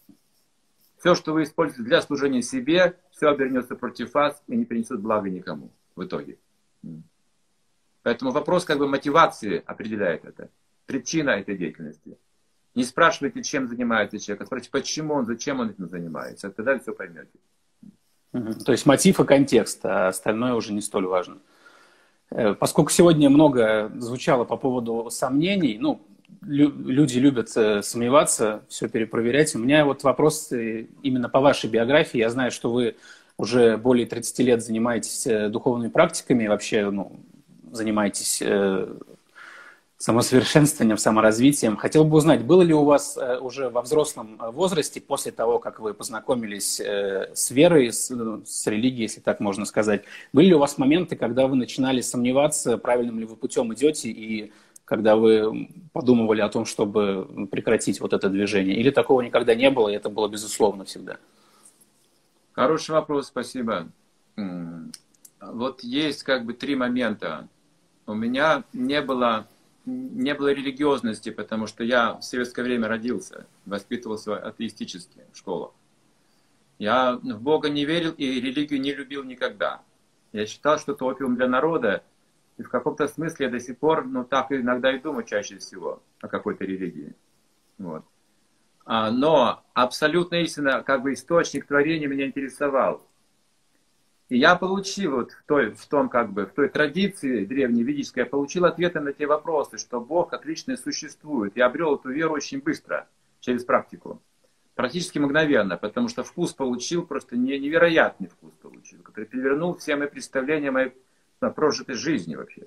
[0.97, 5.29] Все, что вы используете для служения себе, все обернется против вас и не принесет блага
[5.29, 6.37] никому в итоге.
[8.03, 10.49] Поэтому вопрос как бы мотивации определяет это.
[10.85, 12.17] Причина этой деятельности.
[12.73, 16.49] Не спрашивайте, чем занимается человек, а спрашивайте, почему он, зачем он этим занимается.
[16.49, 17.29] Тогда все поймете.
[18.31, 21.39] То есть мотив и контекст, а остальное уже не столь важно.
[22.29, 26.01] Э, поскольку сегодня много звучало по поводу сомнений, ну,
[26.41, 29.53] люди любят э, сомневаться, все перепроверять.
[29.53, 32.19] У меня вот вопрос э, именно по вашей биографии.
[32.19, 32.95] Я знаю, что вы
[33.35, 37.19] уже более 30 лет занимаетесь духовными практиками, вообще ну,
[37.71, 38.93] занимаетесь э,
[39.97, 41.77] самосовершенствованием, саморазвитием.
[41.77, 45.59] Хотел бы узнать, было ли у вас э, уже во взрослом э, возрасте, после того,
[45.59, 48.11] как вы познакомились с верой, с,
[48.45, 50.03] с религией, если так можно сказать,
[50.33, 54.51] были ли у вас моменты, когда вы начинали сомневаться, правильным ли вы путем идете, и
[54.85, 58.75] когда вы подумывали о том, чтобы прекратить вот это движение?
[58.75, 61.17] Или такого никогда не было, и это было безусловно всегда?
[62.51, 63.87] Хороший вопрос, спасибо.
[65.41, 67.47] Вот есть как бы три момента.
[68.07, 69.47] У меня не было
[69.85, 75.71] не было религиозности, потому что я в советское время родился, воспитывался атеистически в школах.
[76.77, 79.81] Я в Бога не верил и религию не любил никогда.
[80.31, 82.03] Я считал, что это опиум для народа,
[82.57, 86.01] и в каком-то смысле я до сих пор, ну так иногда и думаю чаще всего
[86.21, 87.15] о какой-то религии.
[87.77, 88.05] Вот.
[88.85, 93.05] А, но абсолютно истина, как бы источник творения меня интересовал.
[94.31, 98.23] И я получил вот в той, в том, как бы, в той традиции древней ведической,
[98.23, 101.57] я получил ответы на те вопросы, что Бог как личность существует.
[101.57, 103.09] Я обрел эту веру очень быстро,
[103.41, 104.21] через практику.
[104.73, 110.71] Практически мгновенно, потому что вкус получил, просто невероятный вкус получил, который перевернул все мои представления
[110.71, 110.93] моей
[111.41, 112.61] на прожитой жизни вообще.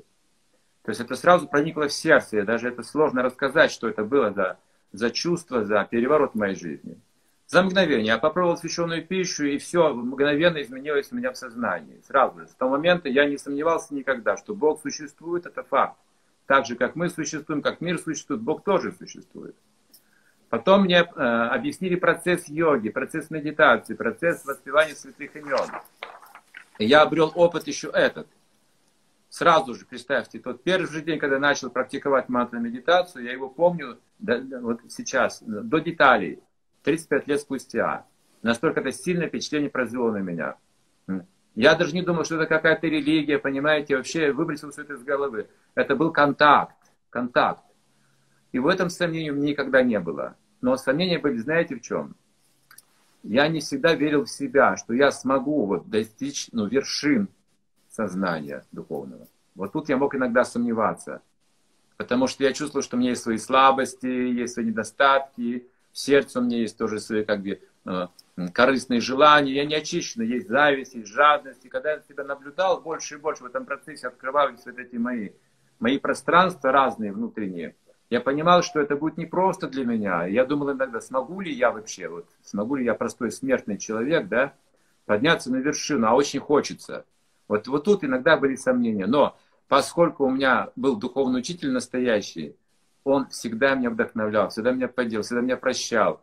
[0.82, 4.34] То есть это сразу проникло в сердце, и даже это сложно рассказать, что это было
[4.34, 4.58] за,
[4.92, 7.00] за чувство, за переворот в моей жизни.
[7.46, 12.00] За мгновение я попробовал священную пищу, и все мгновенно изменилось у меня в сознании.
[12.06, 12.48] Сразу же.
[12.48, 15.98] С того момента я не сомневался никогда, что Бог существует, это факт.
[16.46, 19.56] Так же, как мы существуем, как мир существует, Бог тоже существует.
[20.48, 25.68] Потом мне э, объяснили процесс йоги, процесс медитации, процесс воспевания святых имен.
[26.78, 28.28] И я обрел опыт еще этот.
[29.28, 33.98] Сразу же, представьте, тот первый же день, когда начал практиковать мантру медитацию, я его помню
[34.20, 36.40] да, вот сейчас, до деталей.
[36.84, 38.06] 35 лет спустя.
[38.42, 40.56] Настолько это сильное впечатление произвело на меня.
[41.54, 45.48] Я даже не думал, что это какая-то религия, понимаете, вообще выбросил все это из головы.
[45.74, 46.76] Это был контакт,
[47.10, 47.62] контакт.
[48.52, 50.36] И в этом сомнений никогда не было.
[50.60, 52.16] Но сомнения были, знаете, в чем?
[53.22, 57.28] Я не всегда верил в себя, что я смогу вот достичь ну, вершин
[57.88, 59.26] сознания духовного.
[59.54, 61.22] Вот тут я мог иногда сомневаться.
[61.96, 66.40] Потому что я чувствовал, что у меня есть свои слабости, есть свои недостатки, в сердце
[66.40, 68.08] у меня есть тоже свои как бы э,
[68.52, 71.64] корыстные желания, я не очищен, есть зависть, есть жадность.
[71.64, 75.30] И когда я себя наблюдал больше и больше в этом процессе, открывались вот эти мои,
[75.78, 77.76] мои пространства разные внутренние,
[78.10, 80.26] я понимал, что это будет непросто для меня.
[80.26, 84.52] Я думал иногда, смогу ли я вообще, вот, смогу ли я простой смертный человек, да,
[85.06, 87.04] подняться на вершину, а очень хочется.
[87.46, 89.06] Вот, вот тут иногда были сомнения.
[89.06, 89.36] Но
[89.68, 92.56] поскольку у меня был духовный учитель настоящий,
[93.04, 96.20] он всегда меня вдохновлял, всегда меня поддерживал, всегда меня прощал.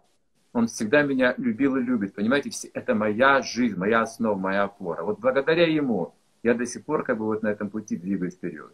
[0.53, 2.13] Он всегда меня любил и любит.
[2.13, 5.03] Понимаете, это моя жизнь, моя основа, моя опора.
[5.03, 6.13] Вот благодаря ему
[6.43, 8.71] я до сих пор как бы вот на этом пути двигаюсь вперед.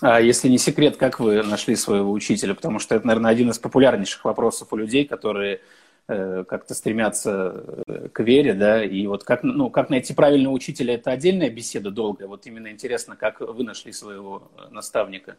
[0.00, 2.54] А если не секрет, как вы нашли своего учителя?
[2.54, 5.60] Потому что это, наверное, один из популярнейших вопросов у людей, которые
[6.08, 10.94] э, как-то стремятся э, к вере, да, и вот как, ну, как найти правильного учителя,
[10.94, 12.26] это отдельная беседа долгая.
[12.26, 15.36] Вот именно интересно, как вы нашли своего э, наставника.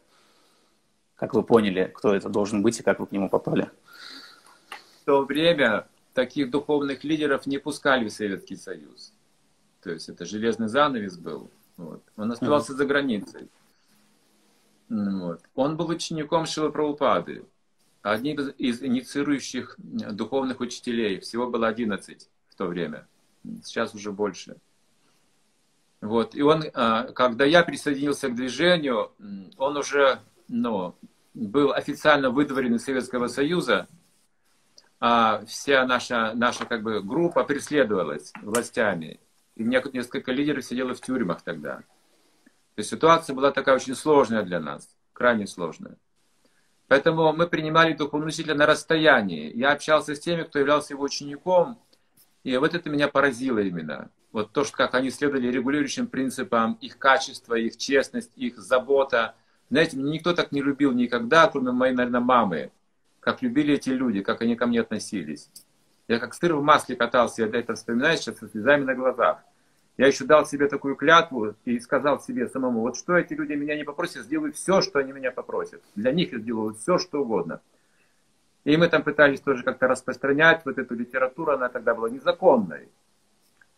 [1.16, 3.70] Как вы поняли, кто это должен быть и как вы к нему попали?
[5.02, 9.14] В то время таких духовных лидеров не пускали в Советский Союз.
[9.82, 11.50] То есть это железный занавес был.
[11.78, 12.02] Вот.
[12.18, 12.78] Он оставался mm-hmm.
[12.78, 13.50] за границей.
[14.90, 15.42] Вот.
[15.56, 17.46] Он был учеником Шилы Прабхупады,
[18.02, 21.20] одним из инициирующих духовных учителей.
[21.20, 23.08] Всего было 11 в то время.
[23.64, 24.58] Сейчас уже больше.
[26.02, 26.36] Вот.
[26.36, 29.12] И он, а, когда я присоединился к движению,
[29.58, 30.96] он уже ну,
[31.34, 33.88] был официально выдворен из Советского Союза,
[35.00, 39.20] а вся наша, наша как бы, группа преследовалась властями.
[39.56, 41.78] И несколько лидеров сидело в тюрьмах тогда.
[42.76, 45.98] То есть ситуация была такая очень сложная для нас, крайне сложная.
[46.88, 49.52] Поэтому мы принимали духовного учителя на расстоянии.
[49.56, 51.80] Я общался с теми, кто являлся его учеником,
[52.44, 54.10] и вот это меня поразило именно.
[54.32, 59.36] Вот то, что как они следовали регулирующим принципам, их качество, их честность, их забота–
[59.70, 62.72] знаете, никто так не любил никогда, кроме моей, наверное, мамы.
[63.20, 65.50] Как любили эти люди, как они ко мне относились.
[66.08, 69.40] Я как сыр в масле катался, я это вспоминаю сейчас со слезами на глазах.
[69.98, 73.76] Я еще дал себе такую клятву и сказал себе самому, вот что эти люди меня
[73.76, 75.82] не попросят, сделаю все, что они меня попросят.
[75.96, 77.62] Для них я сделаю все, что угодно.
[78.66, 82.90] И мы там пытались тоже как-то распространять вот эту литературу, она тогда была незаконной.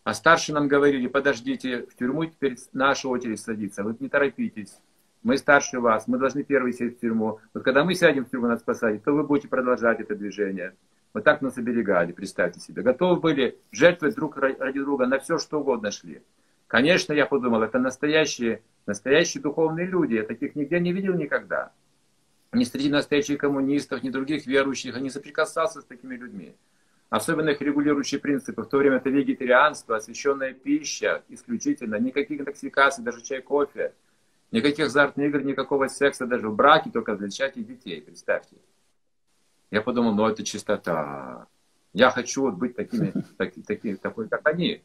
[0.04, 4.80] А старшие нам говорили, подождите, в тюрьму теперь наша очередь садится, вы не торопитесь
[5.24, 7.40] мы старше вас, мы должны первые сесть в тюрьму.
[7.54, 10.76] Вот когда мы сядем в тюрьму, нас посадят, то вы будете продолжать это движение.
[11.14, 12.84] Вот так нас оберегали, представьте себе.
[12.84, 16.22] Готовы были жертвовать друг ради друга, на все, что угодно шли.
[16.68, 20.16] Конечно, я подумал, это настоящие, настоящие духовные люди.
[20.16, 21.72] Я таких нигде не видел никогда.
[22.52, 24.96] Ни среди настоящих коммунистов, ни других верующих.
[24.96, 26.56] Я не соприкасался с такими людьми.
[27.10, 28.64] Особенно их регулирующие принципы.
[28.64, 31.96] В то время это вегетарианство, освященная пища исключительно.
[31.96, 33.94] Никаких интоксикаций, даже чай, кофе.
[34.52, 38.56] Никаких азартных игр, никакого секса, даже в браке, только для и детей, представьте.
[39.72, 41.48] Я подумал, ну это чистота.
[41.94, 44.84] Я хочу вот быть такими, так, таки, такой, как они.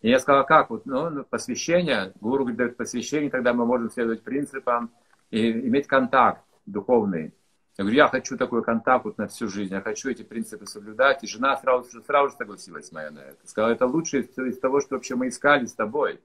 [0.00, 0.70] И я сказал, как?
[0.70, 4.90] Вот, ну, ну посвящение, гуру дает посвящение, тогда мы можем следовать принципам
[5.30, 7.32] и иметь контакт духовный.
[7.76, 11.22] Я говорю, я хочу такой контакт вот на всю жизнь, я хочу эти принципы соблюдать.
[11.22, 13.46] И жена сразу, сразу же согласилась моя на это.
[13.46, 16.20] Сказала, это лучшее из, из того, что вообще мы искали с тобой.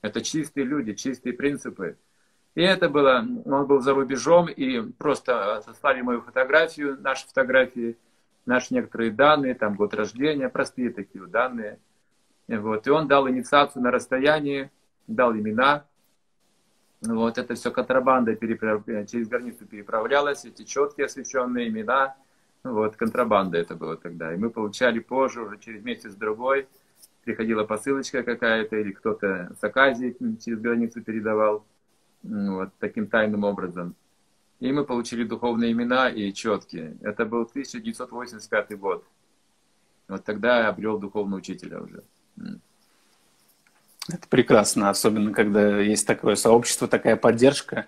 [0.00, 1.96] Это чистые люди, чистые принципы.
[2.54, 7.96] И это было, он был за рубежом, и просто сослали мою фотографию, наши фотографии,
[8.44, 11.78] наши некоторые данные, там год рождения, простые такие данные.
[12.48, 12.86] Вот.
[12.86, 14.70] И он дал инициацию на расстоянии,
[15.06, 15.84] дал имена.
[17.00, 18.84] Вот это все контрабанда переправ...
[19.08, 22.14] через границу переправлялось, эти четкие освещенные имена.
[22.64, 24.34] Вот, контрабанда это было тогда.
[24.34, 26.68] И мы получали позже, уже через месяц-другой,
[27.24, 31.64] приходила посылочка какая-то, или кто-то с Аказии через границу передавал
[32.22, 33.94] вот, таким тайным образом.
[34.60, 36.96] И мы получили духовные имена и четкие.
[37.02, 39.04] Это был 1985 год.
[40.08, 42.02] Вот тогда я обрел духовного учителя уже.
[44.08, 47.86] Это прекрасно, особенно когда есть такое сообщество, такая поддержка.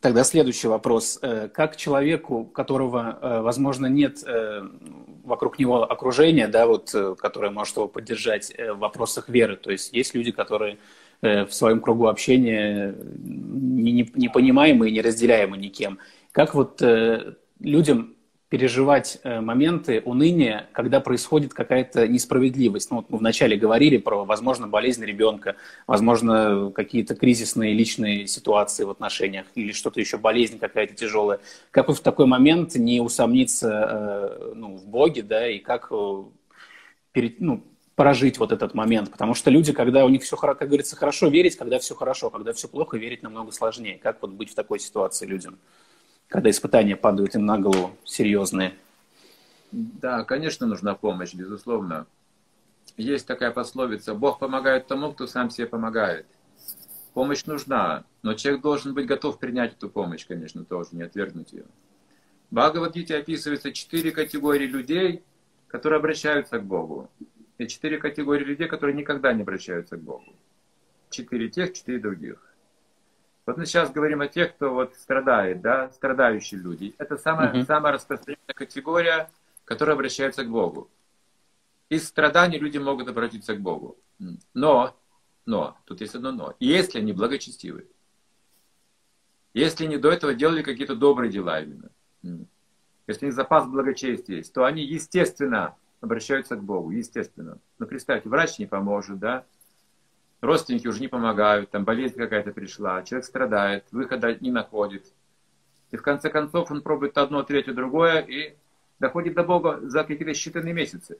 [0.00, 1.18] Тогда следующий вопрос.
[1.22, 4.62] Э, как человеку, которого, э, возможно, нет э,
[5.24, 10.14] вокруг него окружения, да, вот, которое может его поддержать в вопросах веры, то есть есть
[10.14, 10.78] люди, которые
[11.22, 15.98] в своем кругу общения непонимаемы и неразделяемы никем.
[16.32, 16.82] Как вот
[17.60, 18.16] людям
[18.48, 22.90] переживать э, моменты уныния, когда происходит какая-то несправедливость.
[22.90, 25.56] Ну, вот мы вначале говорили про, возможно, болезнь ребенка,
[25.88, 31.40] возможно, какие-то кризисные личные ситуации в отношениях или что-то еще, болезнь какая-то тяжелая.
[31.72, 36.22] Как вот в такой момент не усомниться э, ну, в Боге, да, и как э,
[37.10, 37.64] перед, ну,
[37.96, 39.10] прожить вот этот момент.
[39.10, 42.52] Потому что люди, когда у них все, как говорится, хорошо верить, когда все хорошо, когда
[42.52, 43.98] все плохо, верить намного сложнее.
[44.00, 45.58] Как вот быть в такой ситуации людям?
[46.28, 48.74] когда испытания падают им на голову серьезные.
[49.72, 52.06] Да, конечно, нужна помощь, безусловно.
[52.96, 56.26] Есть такая пословица, Бог помогает тому, кто сам себе помогает.
[57.14, 61.64] Помощь нужна, но человек должен быть готов принять эту помощь, конечно, тоже, не отвергнуть ее.
[62.50, 65.22] В Бхагавадгите описывается четыре категории людей,
[65.66, 67.10] которые обращаются к Богу.
[67.58, 70.34] И четыре категории людей, которые никогда не обращаются к Богу.
[71.10, 72.42] Четыре тех, четыре других.
[73.46, 76.94] Вот мы сейчас говорим о тех, кто вот страдает, да, страдающие люди.
[76.98, 77.64] Это самая, uh-huh.
[77.64, 79.30] самая распространенная категория,
[79.64, 80.90] которая обращается к Богу.
[81.88, 83.96] Из страданий люди могут обратиться к Богу.
[84.52, 84.96] Но,
[85.44, 86.56] но, тут есть одно но.
[86.58, 87.86] Если они благочестивы.
[89.54, 91.90] Если они до этого делали какие-то добрые дела именно.
[93.06, 97.58] Если у них запас благочестия есть, то они, естественно, обращаются к Богу, естественно.
[97.78, 99.44] Но представьте, врач не поможет, да,
[100.40, 105.06] родственники уже не помогают, там болезнь какая-то пришла, человек страдает, выхода не находит.
[105.90, 108.56] И в конце концов он пробует одно, третье, другое и
[108.98, 111.18] доходит до Бога за какие-то считанные месяцы.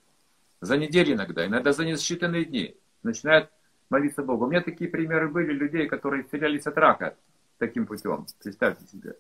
[0.61, 2.77] За недели иногда, иногда за несчитанные дни.
[3.03, 3.51] Начинает
[3.91, 4.47] молиться Богу.
[4.47, 7.17] У меня такие примеры были людей, которые исцелялись от рака
[7.59, 8.27] таким путем.
[8.43, 9.17] Представьте себе.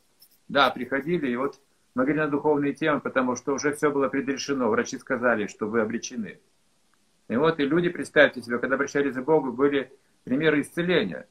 [0.48, 1.60] Да, приходили, и вот
[1.96, 4.68] мы говорили на духовные темы, потому что уже все было предрешено.
[4.68, 6.38] Врачи сказали, что вы обречены.
[7.28, 9.90] И вот и люди, представьте себе, когда обращались к Богу, были
[10.22, 11.26] примеры исцеления.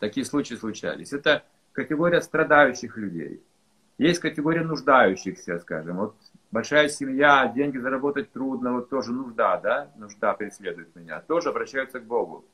[0.00, 1.12] Такие случаи случались.
[1.12, 3.40] Это категория страдающих людей.
[3.98, 5.96] Есть категория нуждающихся, скажем.
[5.96, 6.16] Вот
[6.50, 11.20] большая семья, деньги заработать трудно, вот тоже нужда, да, нужда преследует меня.
[11.20, 12.44] Тоже обращаются к Богу.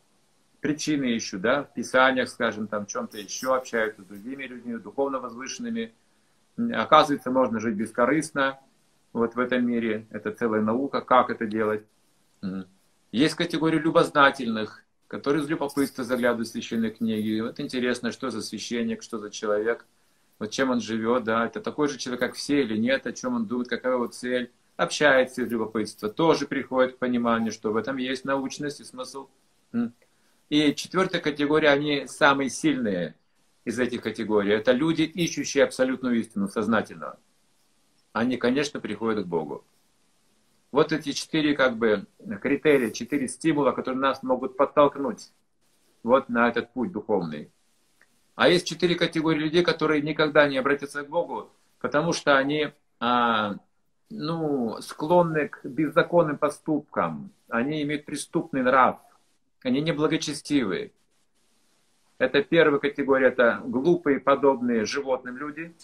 [0.60, 5.94] Причины ищут, да, в писаниях, скажем, там, чем-то еще общаются с другими людьми, духовно возвышенными.
[6.74, 8.58] Оказывается, можно жить бескорыстно,
[9.12, 10.06] вот в этом мире.
[10.10, 11.84] Это целая наука, как это делать.
[13.12, 17.40] Есть категория любознательных, которые из любопытства заглядывают в священные книги.
[17.40, 19.86] Вот интересно, что за священник, что за человек,
[20.38, 23.34] вот чем он живет, да, это такой же человек, как все или нет, о чем
[23.34, 24.52] он думает, какая его цель.
[24.76, 29.28] Общается из любопытства, тоже приходит к пониманию, что в этом есть научность и смысл.
[30.48, 33.14] И четвертая категория, они самые сильные
[33.64, 34.52] из этих категорий.
[34.52, 37.18] Это люди, ищущие абсолютную истину сознательно
[38.12, 39.64] они, конечно, приходят к Богу.
[40.72, 42.06] Вот эти четыре как бы
[42.40, 45.32] критерия, четыре стимула, которые нас могут подтолкнуть
[46.02, 47.50] вот на этот путь духовный.
[48.36, 51.50] А есть четыре категории людей, которые никогда не обратятся к Богу,
[51.80, 53.56] потому что они а,
[54.08, 59.00] ну, склонны к беззаконным поступкам, они имеют преступный нрав,
[59.62, 60.92] они неблагочестивые.
[62.20, 65.74] Это первая категория, это глупые, подобные животным люди,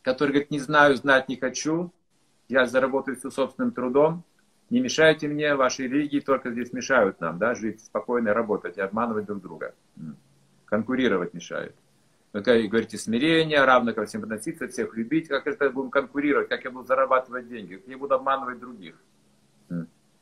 [0.00, 1.92] которые говорят, не знаю, знать не хочу,
[2.48, 4.22] я заработаю все собственным трудом,
[4.70, 9.26] не мешайте мне, ваши религии только здесь мешают нам, да, жить спокойно, работать и обманывать
[9.26, 9.74] друг друга.
[10.66, 11.74] Конкурировать мешают.
[12.32, 16.70] Вы говорите, смирение, равно ко всем относиться, всех любить, как это будем конкурировать, как я
[16.70, 18.94] буду зарабатывать деньги, как я буду обманывать других.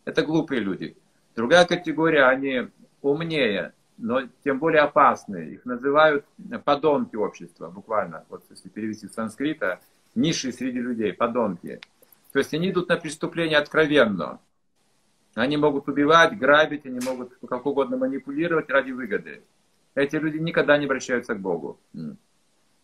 [0.06, 0.96] Это глупые люди.
[1.36, 2.68] Другая категория, они
[3.02, 5.54] умнее, но тем более опасные.
[5.54, 6.24] Их называют
[6.64, 8.24] подонки общества, буквально.
[8.28, 9.80] Вот если перевести с санскрита,
[10.14, 11.80] низшие среди людей, подонки.
[12.32, 14.40] То есть они идут на преступление откровенно.
[15.34, 19.42] Они могут убивать, грабить, они могут как угодно манипулировать ради выгоды.
[19.94, 21.78] Эти люди никогда не обращаются к Богу.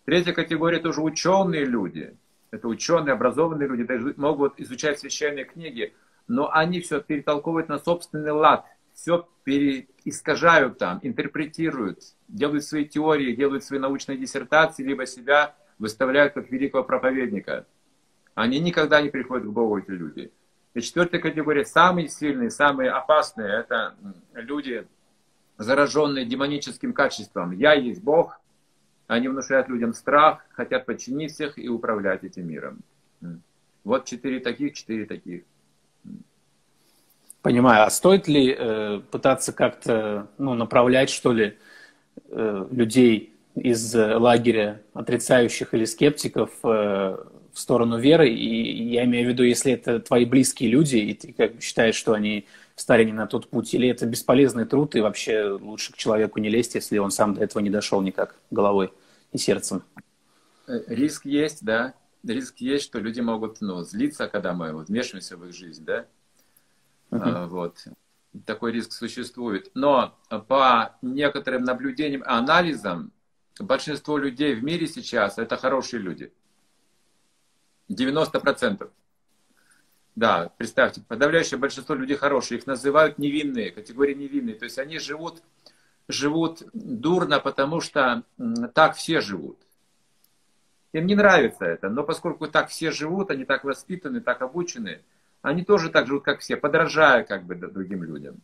[0.05, 2.17] Третья категория тоже ученые люди.
[2.51, 5.95] Это ученые, образованные люди, даже могут изучать священные книги,
[6.29, 8.65] но они все перетолковывают на собственный лад,
[8.95, 9.29] все
[10.07, 11.99] переискажают там, интерпретируют,
[12.29, 17.67] делают свои теории, делают свои научные диссертации, либо себя выставляют как великого проповедника.
[18.37, 20.31] Они никогда не приходят к Богу, эти люди.
[20.75, 23.97] И четвертая категория, самые сильные, самые опасные, это
[24.35, 24.87] люди,
[25.59, 27.51] зараженные демоническим качеством.
[27.51, 28.41] Я есть Бог.
[29.09, 32.79] Они внушают людям страх, хотят подчинить всех и управлять этим миром.
[33.83, 35.43] Вот четыре таких, четыре таких.
[37.47, 37.85] Понимаю.
[37.85, 41.57] А стоит ли э, пытаться как-то ну, направлять, что ли,
[42.29, 47.25] э, людей из лагеря отрицающих или скептиков э, в
[47.55, 48.29] сторону веры.
[48.31, 51.95] И я имею в виду, если это твои близкие люди, и ты как бы считаешь,
[51.95, 55.97] что они встали не на тот путь, или это бесполезный труд, и вообще лучше к
[55.97, 58.91] человеку не лезть, если он сам до этого не дошел никак головой
[59.31, 59.85] и сердцем.
[60.67, 61.95] Риск есть, да.
[62.27, 66.07] Риск есть, что люди могут ну, злиться, когда мы вот, вмешиваемся в их жизнь, да.
[67.11, 67.47] Uh-huh.
[67.47, 67.85] Вот.
[68.45, 69.71] Такой риск существует.
[69.75, 73.13] Но по некоторым наблюдениям, анализам,
[73.59, 76.33] большинство людей в мире сейчас это хорошие люди.
[77.89, 78.91] 90%.
[80.17, 84.55] Да, представьте, подавляющее большинство людей хорошие, их называют невинные, категории невинные.
[84.55, 85.43] То есть они живут,
[86.09, 88.23] живут дурно, потому что
[88.75, 89.59] так все живут.
[90.93, 95.03] Им не нравится это, но поскольку так все живут, они так воспитаны, так обучены,
[95.47, 98.39] они тоже так живут, как все, подражая как бы другим людям.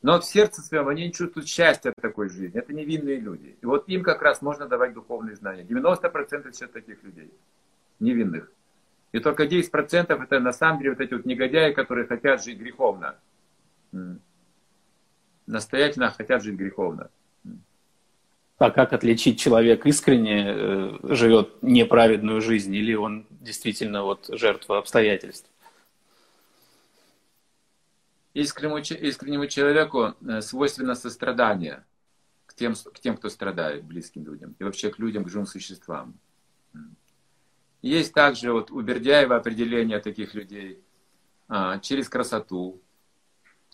[0.00, 2.58] Но в сердце своем они не чувствуют счастья от такой жизни.
[2.58, 3.56] Это невинные люди.
[3.60, 5.64] И вот им как раз можно давать духовные знания.
[5.64, 7.30] 90% сейчас таких людей,
[7.98, 8.50] невинных.
[9.12, 13.16] И только 10% это на самом деле вот эти вот негодяи, которые хотят жить греховно.
[15.46, 17.10] Настоятельно хотят жить греховно.
[18.56, 25.50] А как отличить человек искренне э, живет неправедную жизнь или он действительно вот жертва обстоятельств?
[28.32, 31.84] Искреннему, искреннему человеку э, свойственно сострадание
[32.46, 36.18] к тем, к тем, кто страдает, близким людям, и вообще к людям, к живым существам.
[37.82, 40.82] Есть также вот у Бердяева определение таких людей
[41.48, 42.80] а, через красоту.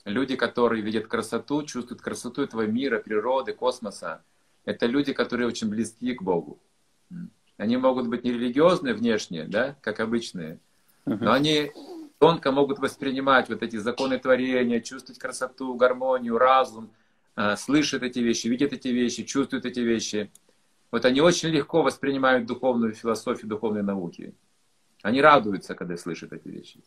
[0.05, 4.23] Люди, которые видят красоту, чувствуют красоту этого мира, природы, космоса.
[4.65, 6.61] Это люди, которые очень близки к Богу.
[7.57, 10.61] Они могут быть нерелигиозные внешне, да, как обычные,
[11.05, 11.73] но они
[12.19, 16.91] тонко могут воспринимать вот эти законы творения, чувствовать красоту, гармонию, разум,
[17.35, 20.31] а, слышат эти вещи, видят эти вещи, чувствуют эти вещи.
[20.91, 24.35] Вот они очень легко воспринимают духовную философию, духовные науки.
[25.03, 26.81] Они радуются, когда слышат эти вещи.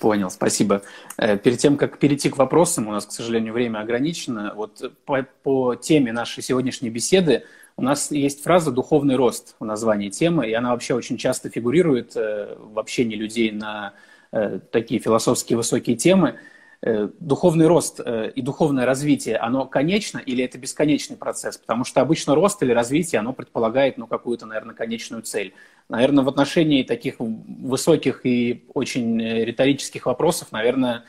[0.00, 0.82] Понял, спасибо.
[1.16, 4.52] Э, перед тем, как перейти к вопросам, у нас, к сожалению, время ограничено.
[4.54, 7.44] Вот по, по теме нашей сегодняшней беседы
[7.76, 12.16] у нас есть фраза «духовный рост» в названии темы, и она вообще очень часто фигурирует
[12.16, 13.94] э, в общении людей на
[14.30, 16.38] э, такие философские высокие темы.
[16.82, 21.58] Э, духовный рост и духовное развитие, оно конечно или это бесконечный процесс?
[21.58, 25.52] Потому что обычно рост или развитие, оно предполагает, ну, какую-то, наверное, конечную цель.
[25.88, 31.04] Наверное, в отношении таких высоких и очень риторических вопросов, наверное,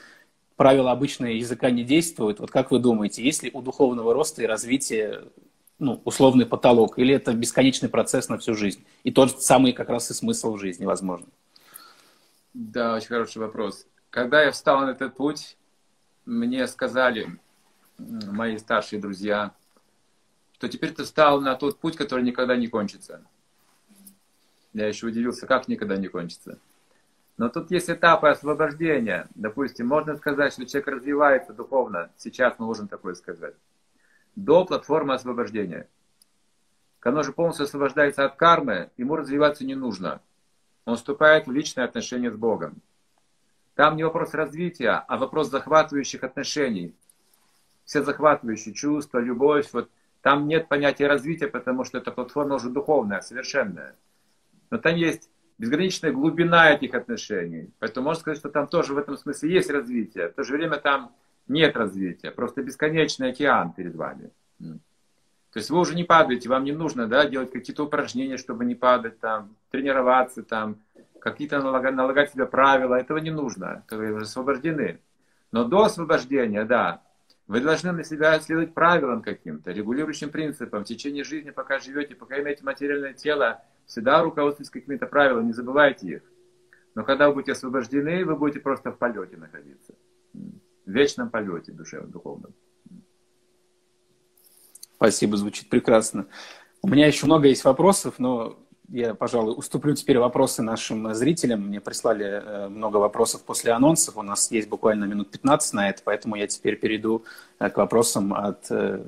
[0.55, 2.39] правила обычно языка не действуют.
[2.39, 5.25] Вот как вы думаете, есть ли у духовного роста и развития
[5.79, 8.85] ну, условный потолок, или это бесконечный процесс на всю жизнь?
[9.03, 11.27] И тот самый как раз и смысл жизни, возможно.
[12.53, 13.85] Да, очень хороший вопрос.
[14.09, 15.57] Когда я встал на этот путь,
[16.25, 17.37] мне сказали
[17.97, 19.53] мои старшие друзья,
[20.53, 23.21] что теперь ты встал на тот путь, который никогда не кончится.
[24.73, 26.57] Я еще удивился, как никогда не кончится.
[27.37, 29.27] Но тут есть этапы освобождения.
[29.35, 32.09] Допустим, можно сказать, что человек развивается духовно.
[32.17, 33.55] Сейчас мы можем такое сказать.
[34.35, 35.87] До платформы освобождения.
[36.99, 40.21] Когда он же полностью освобождается от кармы, ему развиваться не нужно.
[40.85, 42.81] Он вступает в личные отношения с Богом.
[43.75, 46.95] Там не вопрос развития, а вопрос захватывающих отношений.
[47.83, 49.69] Все захватывающие чувства, любовь.
[49.73, 49.89] Вот
[50.21, 53.95] там нет понятия развития, потому что эта платформа уже духовная, совершенная.
[54.71, 57.69] Но там есть безграничная глубина этих отношений.
[57.79, 60.29] Поэтому можно сказать, что там тоже в этом смысле есть развитие.
[60.29, 61.13] В то же время там
[61.47, 62.31] нет развития.
[62.31, 64.31] Просто бесконечный океан перед вами.
[64.59, 68.75] То есть вы уже не падаете, вам не нужно да, делать какие-то упражнения, чтобы не
[68.75, 70.81] падать, там, тренироваться, там,
[71.21, 72.95] какие-то налагать, налагать себе правила.
[72.95, 73.85] Этого не нужно.
[73.89, 74.99] Вы уже освобождены.
[75.51, 77.01] Но до освобождения, да,
[77.47, 80.83] вы должны на себя следовать правилам каким-то, регулирующим принципам.
[80.83, 86.07] В течение жизни, пока живете, пока имеете материальное тело, всегда руководствуйтесь какими-то правилами, не забывайте
[86.07, 86.21] их.
[86.95, 89.93] Но когда вы будете освобождены, вы будете просто в полете находиться.
[90.85, 92.53] В вечном полете душевном, духовном.
[94.95, 96.27] Спасибо, звучит прекрасно.
[96.81, 98.57] У меня еще много есть вопросов, но
[98.89, 101.67] я, пожалуй, уступлю теперь вопросы нашим зрителям.
[101.67, 104.17] Мне прислали э, много вопросов после анонсов.
[104.17, 107.23] У нас есть буквально минут 15 на это, поэтому я теперь перейду
[107.59, 109.03] э, к вопросам от э,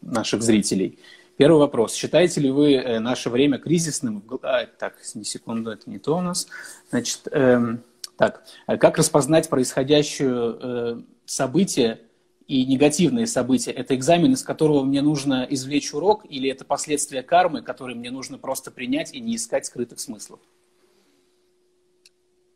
[0.00, 0.98] наших зрителей.
[1.36, 1.94] Первый вопрос.
[1.94, 4.22] Считаете ли вы наше время кризисным?
[4.42, 6.48] А, так, не секунду, это не то у нас.
[6.90, 7.76] Значит, э,
[8.18, 12.00] так, как распознать происходящее э, событие
[12.48, 17.62] и негативные события– это экзамен, из которого мне нужно извлечь урок, или это последствия кармы,
[17.62, 20.40] которые мне нужно просто принять и не искать скрытых смыслов?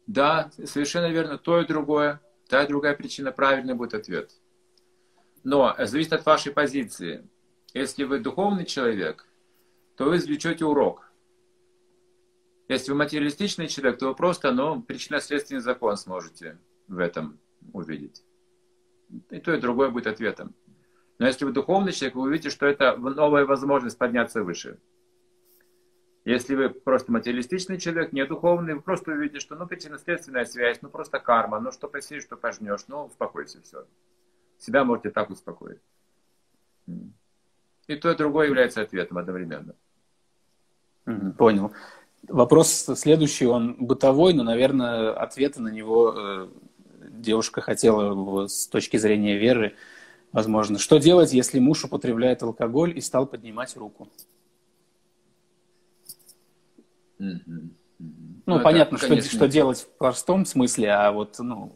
[0.08, 1.38] Да, совершенно верно.
[1.38, 2.20] То и другое.
[2.48, 4.32] Та и другая причина правильный будет ответ.
[5.44, 7.24] Но зависит от вашей позиции.
[7.72, 9.28] Если вы духовный человек,
[9.96, 11.11] то вы извлечете урок.
[12.72, 16.58] Если вы материалистичный человек, то вы просто ну, причинно-следственный закон сможете
[16.88, 17.38] в этом
[17.74, 18.24] увидеть.
[19.28, 20.54] И то, и другое будет ответом.
[21.18, 24.80] Но если вы духовный человек, вы увидите, что это новая возможность подняться выше.
[26.24, 30.88] Если вы просто материалистичный человек, не духовный, вы просто увидите, что ну причинно-следственная связь, ну
[30.88, 33.86] просто карма, ну что посеешь, что пожнешь, ну успокойся, все.
[34.56, 35.82] Себя можете так успокоить.
[36.86, 39.74] И то, и другое является ответом одновременно.
[41.36, 41.74] Понял.
[42.28, 46.48] Вопрос следующий, он бытовой, но, наверное, ответы на него э,
[47.00, 49.74] девушка хотела с точки зрения веры,
[50.30, 50.78] возможно.
[50.78, 54.08] Что делать, если муж употребляет алкоголь и стал поднимать руку?
[57.18, 57.70] Mm-hmm.
[58.46, 61.72] Ну, ну, понятно, это, конечно, что, что делать в простом смысле, а вот, ну,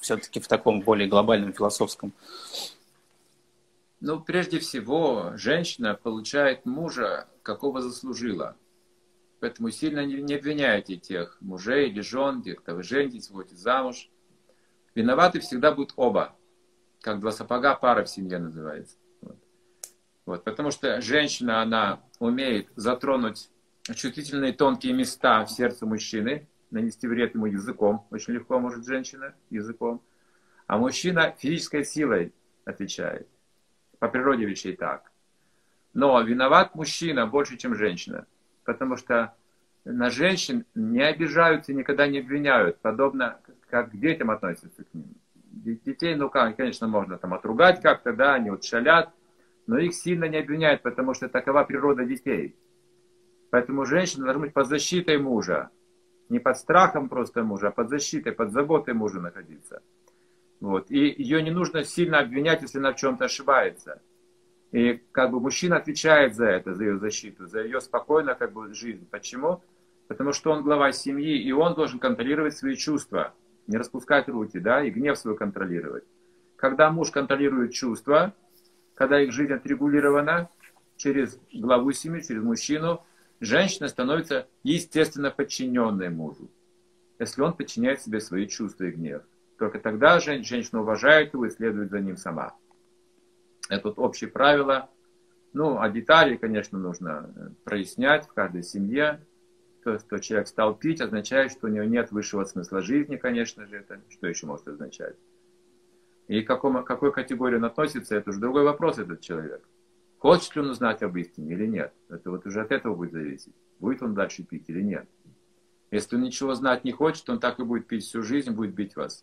[0.00, 2.12] все-таки в таком более глобальном философском.
[4.00, 8.54] Ну, прежде всего, женщина получает мужа, какого заслужила.
[9.44, 14.08] Поэтому сильно не, обвиняйте тех мужей или жен, тех, кто вы женитесь, выходите замуж.
[14.94, 16.34] Виноваты всегда будут оба.
[17.02, 18.96] Как два сапога, пара в семье называется.
[19.20, 19.36] Вот.
[20.24, 20.44] вот.
[20.44, 23.50] Потому что женщина, она умеет затронуть
[23.82, 28.06] чувствительные тонкие места в сердце мужчины, нанести вред ему языком.
[28.10, 30.00] Очень легко может женщина языком.
[30.66, 32.32] А мужчина физической силой
[32.64, 33.28] отвечает.
[33.98, 35.12] По природе вещей так.
[35.92, 38.26] Но виноват мужчина больше, чем женщина.
[38.64, 39.34] Потому что
[39.84, 42.80] на женщин не обижаются и никогда не обвиняют.
[42.80, 43.38] Подобно
[43.68, 45.14] как к детям относятся к ним.
[45.34, 49.10] Детей, ну, конечно, можно там отругать как-то, да, они вот шалят,
[49.66, 52.56] но их сильно не обвиняют, потому что такова природа детей.
[53.50, 55.70] Поэтому женщина должна быть под защитой мужа.
[56.28, 59.82] Не под страхом просто мужа, а под защитой, под заботой мужа находиться.
[60.60, 60.90] Вот.
[60.90, 64.02] И ее не нужно сильно обвинять, если она в чем-то ошибается.
[64.74, 68.74] И как бы мужчина отвечает за это, за ее защиту, за ее спокойную как бы,
[68.74, 69.06] жизнь.
[69.08, 69.62] Почему?
[70.08, 73.34] Потому что он глава семьи, и он должен контролировать свои чувства
[73.68, 76.02] не распускать руки, да, и гнев свой контролировать.
[76.56, 78.34] Когда муж контролирует чувства,
[78.94, 80.50] когда их жизнь отрегулирована
[80.96, 83.00] через главу семьи, через мужчину,
[83.38, 86.50] женщина становится естественно подчиненной мужу,
[87.20, 89.22] если он подчиняет себе свои чувства и гнев.
[89.56, 92.56] Только тогда женщина уважает его и следует за ним сама.
[93.68, 94.90] Это вот общее правило.
[95.52, 99.20] Ну, а детали, конечно, нужно прояснять в каждой семье
[99.84, 103.76] то, что человек стал пить, означает, что у него нет высшего смысла жизни, конечно же,
[103.76, 105.16] это что еще может означать.
[106.26, 109.62] И к какому, какой категории он относится, это уже другой вопрос, этот человек.
[110.18, 111.92] Хочет ли он узнать об истине или нет?
[112.08, 113.54] Это вот уже от этого будет зависеть.
[113.78, 115.06] Будет он дальше пить или нет.
[115.90, 118.96] Если он ничего знать не хочет, он так и будет пить всю жизнь, будет бить
[118.96, 119.22] вас.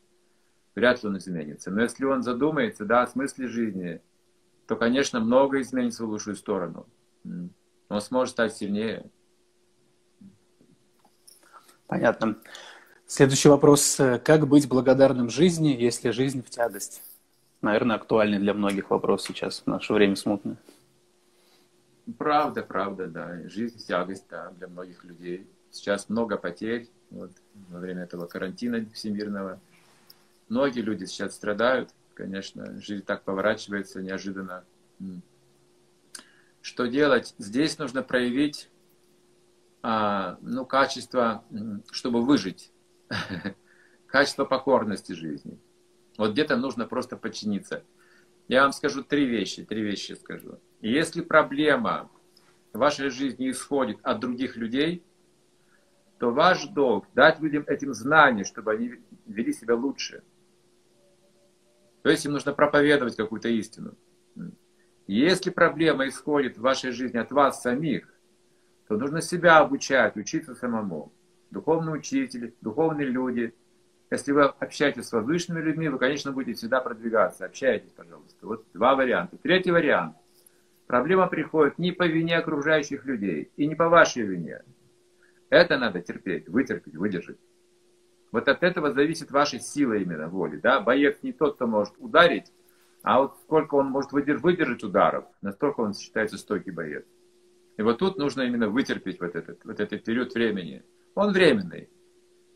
[0.75, 1.71] Вряд ли он изменится.
[1.71, 4.01] Но если он задумается, да, о смысле жизни,
[4.67, 6.87] то, конечно, много изменится в лучшую сторону.
[7.23, 9.09] Он сможет стать сильнее.
[11.87, 12.37] Понятно.
[13.05, 13.99] Следующий вопрос.
[14.23, 17.03] Как быть благодарным жизни, если жизнь в тягость?
[17.61, 20.57] Наверное, актуальный для многих вопрос сейчас, в наше время смутное.
[22.17, 23.47] Правда, правда, да.
[23.49, 25.47] Жизнь в тягость, да, для многих людей.
[25.69, 27.31] Сейчас много потерь вот,
[27.69, 29.59] во время этого карантина всемирного.
[30.49, 34.63] Многие люди сейчас страдают, конечно, жизнь так поворачивается неожиданно.
[36.61, 37.33] Что делать?
[37.39, 38.69] Здесь нужно проявить
[39.81, 41.43] а, ну, качество,
[41.91, 42.71] чтобы выжить,
[44.05, 45.57] качество покорности жизни.
[46.19, 47.83] Вот где-то нужно просто подчиниться.
[48.47, 50.59] Я вам скажу три вещи, три вещи скажу.
[50.79, 52.11] Если проблема
[52.71, 55.03] в вашей жизни исходит от других людей,
[56.19, 60.21] то ваш долг дать людям этим знания, чтобы они вели себя лучше.
[62.03, 63.95] То есть им нужно проповедовать какую-то истину.
[65.07, 68.07] Если проблема исходит в вашей жизни от вас самих,
[68.87, 71.11] то нужно себя обучать, учиться самому.
[71.49, 73.53] Духовные учители, духовные люди.
[74.09, 77.45] Если вы общаетесь с возвышенными людьми, вы, конечно, будете всегда продвигаться.
[77.45, 78.45] Общайтесь, пожалуйста.
[78.45, 79.37] Вот два варианта.
[79.37, 80.15] Третий вариант.
[80.87, 84.61] Проблема приходит не по вине окружающих людей и не по вашей вине.
[85.49, 87.37] Это надо терпеть, вытерпеть, выдержать.
[88.31, 90.57] Вот от этого зависит ваша сила именно воли.
[90.57, 90.79] Да?
[90.79, 92.51] Боец не тот, кто может ударить,
[93.03, 97.05] а вот сколько он может выдержать ударов, настолько он считается стойкий боец.
[97.77, 100.83] И вот тут нужно именно вытерпеть вот этот, вот этот период времени.
[101.15, 101.89] Он временный.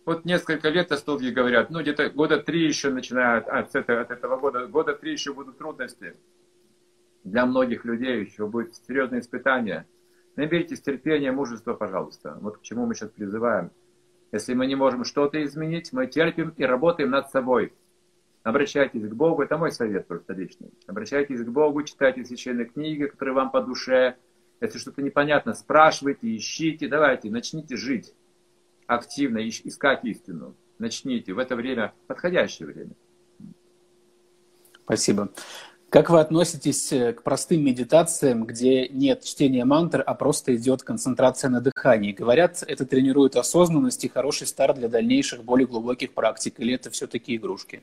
[0.06, 4.38] Вот несколько лет астологи говорят, ну где-то года три еще начинают, от, этого, от этого
[4.38, 6.16] года, года три еще будут трудности.
[7.24, 9.88] Для многих людей еще будет серьезное испытание.
[10.36, 12.38] Наберитесь терпения, мужества, пожалуйста.
[12.40, 13.72] Вот к чему мы сейчас призываем.
[14.36, 17.72] Если мы не можем что-то изменить, мы терпим и работаем над собой.
[18.44, 20.74] Обращайтесь к Богу, это мой совет просто личный.
[20.88, 24.18] Обращайтесь к Богу, читайте священные книги, которые вам по душе,
[24.60, 28.14] если что-то непонятно, спрашивайте, ищите, давайте, начните жить
[28.88, 30.54] активно, искать истину.
[30.80, 32.92] Начните в это время, подходящее время.
[34.84, 35.30] Спасибо.
[35.96, 41.50] Как вы относитесь э, к простым медитациям, где нет чтения мантр, а просто идет концентрация
[41.50, 42.12] на дыхании?
[42.12, 47.38] Говорят, это тренирует осознанность и хороший старт для дальнейших более глубоких практик, или это все-таки
[47.38, 47.82] игрушки?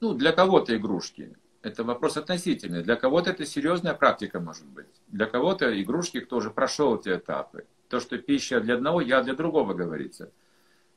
[0.00, 2.82] Ну, для кого-то игрушки это вопрос относительный.
[2.82, 5.00] Для кого-то это серьезная практика может быть.
[5.08, 7.64] Для кого-то игрушки, кто уже прошел эти этапы.
[7.88, 10.30] То, что пища для одного, я для другого, говорится.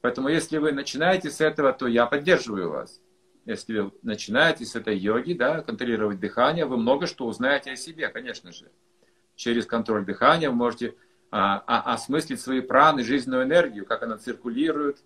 [0.02, 3.00] Поэтому если вы начинаете с этого, то я поддерживаю вас.
[3.48, 8.10] Если вы начинаете с этой йоги, да, контролировать дыхание, вы много что узнаете о себе,
[8.10, 8.70] конечно же.
[9.36, 10.94] Через контроль дыхания вы можете
[11.32, 15.00] а, а, осмыслить свои праны, жизненную энергию, как она циркулирует.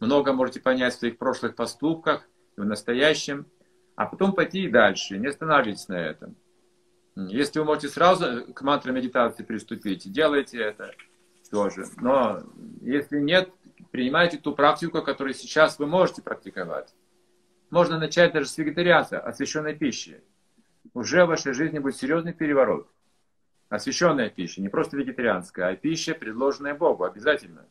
[0.00, 2.26] Много можете понять в своих прошлых поступках
[2.56, 3.46] в настоящем
[3.94, 6.34] а потом пойти и дальше, не останавливайтесь на этом.
[7.14, 10.92] Если вы можете сразу к мантре медитации приступить, делайте это
[11.50, 11.84] тоже.
[11.98, 12.42] Но
[12.80, 13.50] если нет,
[13.90, 16.94] принимайте ту практику, которую сейчас вы можете практиковать.
[17.72, 20.22] Можно начать даже с вегетарианства, освященной пищи.
[20.94, 22.88] Уже в вашей жизни будет серьезный переворот.
[23.68, 27.66] Освященная пища, не просто вегетарианская, а пища, предложенная Богу, обязательно.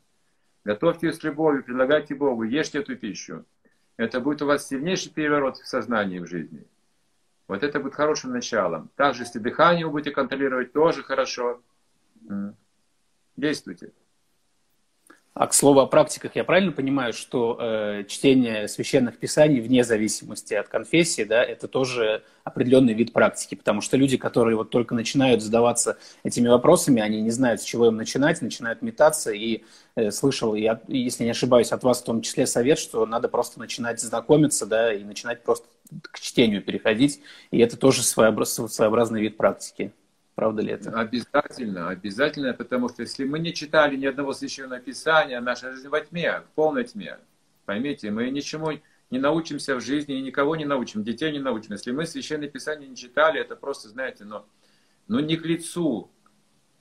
[0.66, 3.45] Готовьте ее с любовью, предлагайте Богу, ешьте эту пищу
[4.02, 6.66] это будет у вас сильнейший переворот в сознании, в жизни.
[7.47, 8.89] Вот это будет хорошим началом.
[8.95, 11.62] Также, если дыхание вы будете контролировать, тоже хорошо.
[13.36, 13.91] Действуйте.
[15.34, 20.54] А к слову о практиках, я правильно понимаю, что э, чтение священных писаний вне зависимости
[20.54, 25.42] от конфессии, да, это тоже определенный вид практики, потому что люди, которые вот только начинают
[25.42, 29.64] задаваться этими вопросами, они не знают, с чего им начинать, начинают метаться, и
[29.96, 33.58] э, слышал, и если не ошибаюсь, от вас в том числе совет, что надо просто
[33.58, 35.66] начинать знакомиться, да, и начинать просто
[36.12, 37.22] к чтению переходить,
[37.52, 39.94] и это тоже своеобраз, своеобразный вид практики.
[40.36, 40.92] Правда ли это?
[40.92, 46.02] Обязательно, обязательно, потому что если мы не читали ни одного священного писания, наша жизнь во
[46.02, 47.18] тьме, в полной тьме.
[47.66, 48.72] Поймите, мы ничему
[49.12, 51.74] не научимся в жизни и никого не научим, детей не научим.
[51.74, 54.46] Если мы священное писание не читали, это просто, знаете, но,
[55.08, 56.10] но не к лицу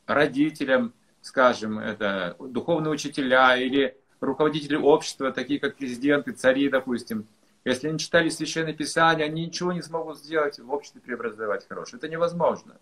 [0.07, 7.27] родителям, скажем, это духовные учителя или руководители общества, такие как президенты, цари, допустим.
[7.65, 11.99] Если они читали священное писание, они ничего не смогут сделать в обществе преобразовать хорошее.
[11.99, 12.77] Это невозможно.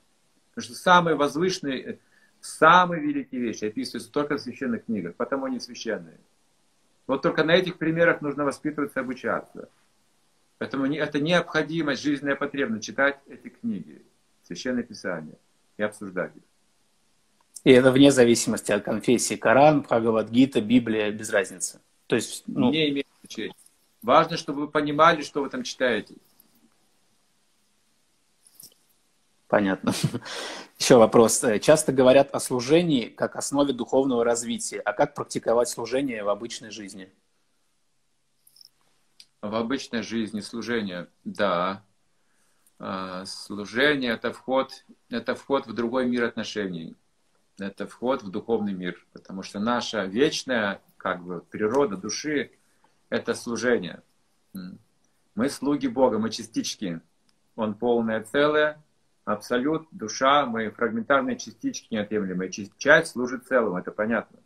[0.59, 2.01] Потому что самые возвышенные,
[2.41, 6.19] самые великие вещи описываются только в священных книгах, потому они священные.
[7.07, 9.69] Вот только на этих примерах нужно воспитываться и обучаться.
[10.59, 14.03] Поэтому это необходимость, жизненная потребность читать эти книги,
[14.43, 15.37] священное писание
[15.77, 16.43] и обсуждать их.
[17.63, 19.37] И это вне зависимости от конфессии.
[19.37, 21.81] Коран, Бхагавадгита, Библия, без разницы.
[22.09, 22.73] То есть, ну...
[22.73, 23.55] Не имеет значения.
[24.03, 26.15] Важно, чтобы вы понимали, что вы там читаете.
[29.49, 29.95] Понятно.
[30.79, 31.43] Еще вопрос.
[31.63, 34.79] Часто говорят о служении как основе духовного развития.
[34.81, 37.11] А как практиковать служение в обычной жизни?
[39.41, 41.83] В обычной жизни служение, да.
[42.79, 46.95] А, служение это вход, это вход в другой мир отношений.
[47.59, 49.05] Это вход в духовный мир.
[49.13, 52.51] Потому что наша вечная как бы, природа души
[53.09, 54.03] это служение.
[55.35, 57.01] Мы слуги Бога, мы частички.
[57.57, 58.83] Он полное целое,
[59.33, 62.51] абсолют, душа, мы фрагментарные частички неотъемлемые.
[62.79, 64.39] Часть служит целым, это понятно.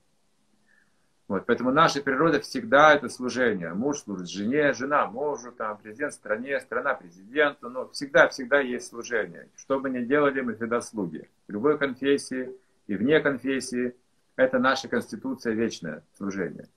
[1.28, 3.72] Вот, поэтому наша природа всегда это служение.
[3.72, 7.70] Муж служит жене, жена мужу, там, президент стране, страна президенту.
[7.70, 9.49] Но всегда-всегда есть служение.
[9.57, 11.28] Что бы ни делали, мы всегда слуги.
[11.47, 12.51] В любой конфессии
[12.89, 13.95] и вне конфессии.
[14.35, 16.68] Это наша конституция вечное служение.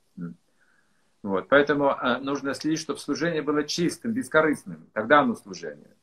[1.23, 4.85] Вот, поэтому а, нужно следить, чтобы служение было чистым, бескорыстным.
[4.93, 5.95] Тогда оно служение.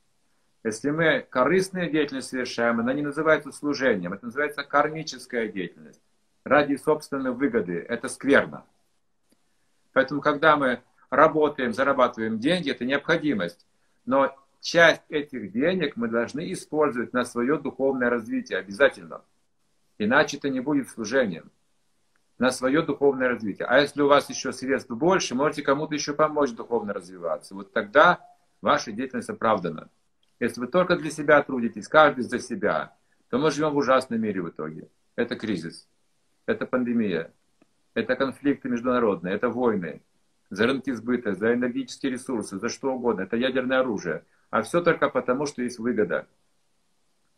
[0.64, 6.00] Если мы корыстную деятельность совершаем, она не называется служением, это называется кармическая деятельность.
[6.44, 7.84] Ради собственной выгоды.
[7.88, 8.64] Это скверно.
[9.92, 13.66] Поэтому, когда мы работаем, зарабатываем деньги, это необходимость.
[14.06, 19.22] Но часть этих денег мы должны использовать на свое духовное развитие обязательно.
[19.98, 21.50] Иначе это не будет служением.
[22.38, 23.66] На свое духовное развитие.
[23.66, 27.54] А если у вас еще средств больше, можете кому-то еще помочь духовно развиваться.
[27.54, 28.20] Вот тогда
[28.60, 29.88] ваша деятельность оправдана.
[30.43, 32.97] Если вы только для себя трудитесь, каждый за себя,
[33.30, 34.88] то мы живем в ужасном мире в итоге.
[35.14, 35.86] Это кризис,
[36.47, 37.30] это пандемия,
[37.95, 40.03] это конфликты международные, это войны,
[40.51, 43.20] за рынки сбыта, за энергетические ресурсы, за что угодно.
[43.20, 44.24] Это ядерное оружие.
[44.51, 46.26] А все только потому, что есть выгода.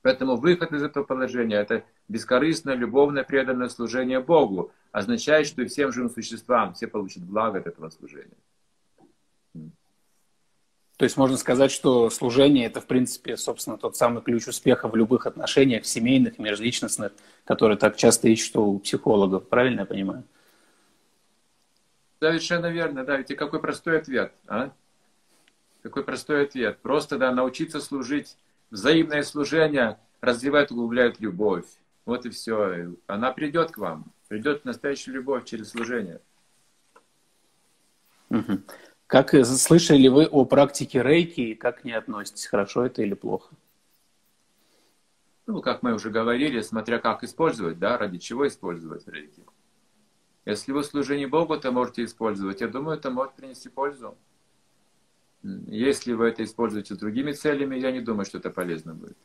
[0.00, 4.72] Поэтому выход из этого положения– это бескорыстное, любовное, преданное служение Богу.
[4.92, 8.38] Означает, что и всем живым существам все получат благо от этого служения.
[10.96, 14.94] То есть можно сказать, что служение– это, в принципе, собственно, тот самый ключ успеха в
[14.94, 17.12] любых отношениях, семейных, межличностных,
[17.44, 19.48] который так часто ищут у психологов.
[19.48, 20.24] Правильно я понимаю?
[22.20, 23.16] Совершенно верно, да.
[23.16, 24.70] Ведь какой простой ответ, а?
[25.82, 26.78] Какой простой ответ.
[26.78, 28.36] Просто, да, научиться служить.
[28.70, 31.66] Взаимное служение развивает, углубляет любовь.
[32.06, 32.94] Вот и все.
[33.08, 34.06] Она придет к вам.
[34.28, 36.20] Придет настоящая любовь через служение.
[38.30, 38.60] Угу.
[39.14, 42.46] Как слышали ли вы о практике рейки и как к ней относитесь?
[42.46, 43.54] Хорошо это или плохо?
[45.46, 49.44] Ну, как мы уже говорили, смотря как использовать, да, ради чего использовать рейки.
[50.44, 52.60] Если вы служение Богу, то можете использовать.
[52.60, 54.18] Я думаю, это может принести пользу.
[55.44, 59.16] Если вы это используете с другими целями, я не думаю, что это полезно будет.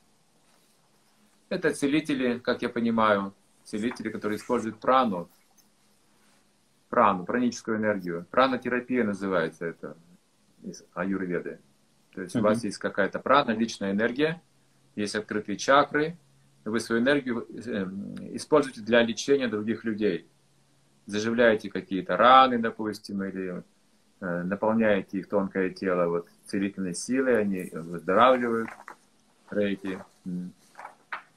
[1.50, 3.34] Это целители, как я понимаю,
[3.64, 5.32] целители, которые используют прану
[6.90, 8.26] прану, праническую энергию.
[8.32, 9.96] Пранотерапия называется это
[10.64, 11.60] из аюрведы.
[12.14, 12.40] То есть mm-hmm.
[12.40, 14.42] у вас есть какая-то прана, личная энергия,
[14.96, 16.18] есть открытые чакры,
[16.66, 20.28] вы свою энергию эм, используете для лечения других людей.
[21.06, 23.64] Заживляете какие-то раны, допустим, или
[24.20, 28.70] э, наполняете их тонкое тело вот, целительной силой, они выздоравливают,
[29.50, 30.04] рейки.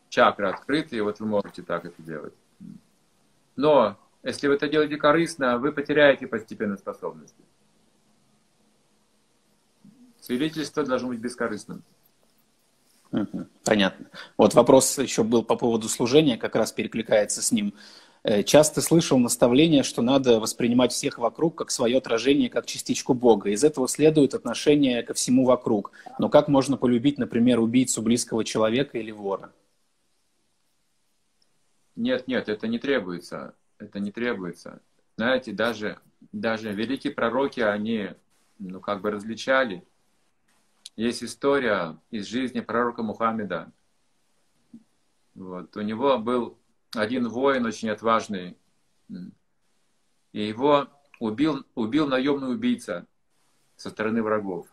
[0.09, 2.35] Чакры открытые, вот вы можете так это делать.
[3.57, 7.43] Но если вы это делаете корыстно, вы потеряете постепенно способности.
[10.21, 11.83] Целительство должно быть бескорыстным.
[13.65, 14.07] Понятно.
[14.39, 17.75] Вот вопрос еще был по поводу служения, как раз перекликается с ним.
[18.23, 23.51] Э, часто слышал наставление, что надо воспринимать всех вокруг как свое отражение, как частичку Бога.
[23.51, 25.91] Из этого следует отношение ко всему вокруг.
[26.19, 29.53] Но как можно полюбить, например, убийцу близкого человека или вора?
[31.97, 34.81] Нет, нет, это не требуется это не требуется.
[35.17, 35.99] Знаете, даже,
[36.33, 38.11] даже великие пророки, они,
[38.59, 39.85] ну, как бы различали.
[40.97, 43.73] Есть история из жизни пророка Мухаммеда.
[45.35, 45.77] Вот.
[45.77, 46.59] У него был
[46.95, 48.57] один воин очень отважный,
[49.09, 53.07] и его убил, убил наемный убийца
[53.77, 54.67] со стороны врагов.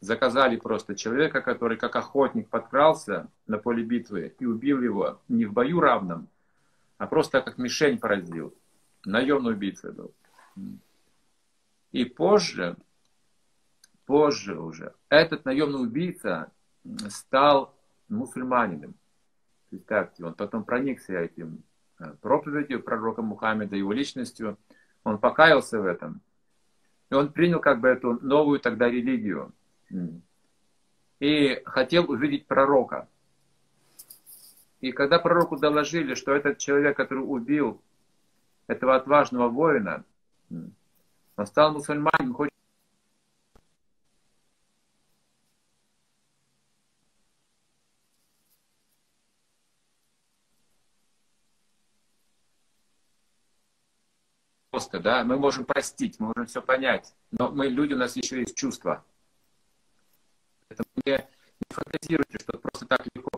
[0.00, 5.52] Заказали просто человека, который как охотник подкрался на поле битвы и убил его не в
[5.52, 6.28] бою равном,
[7.02, 8.54] а просто как мишень поразил.
[9.04, 10.14] Наемный убийца был.
[11.90, 12.76] И позже,
[14.06, 16.52] позже уже, этот наемный убийца
[17.08, 17.74] стал
[18.08, 18.94] мусульманином.
[19.68, 21.64] Представьте, он потом проникся этим
[21.98, 24.56] э, проповедью пророка Мухаммеда, его личностью.
[25.02, 26.20] Он покаялся в этом.
[27.10, 29.52] И он принял как бы эту новую тогда религию.
[31.18, 33.08] И хотел увидеть пророка.
[34.82, 37.80] И когда пророку доложили, что этот человек, который убил
[38.66, 40.04] этого отважного воина,
[40.50, 42.52] он стал мусульманином, хочет
[54.70, 58.40] просто, да, мы можем простить, мы можем все понять, но мы люди, у нас еще
[58.40, 59.04] есть чувства.
[60.70, 63.31] Это не, не фантазируйте, что просто так легко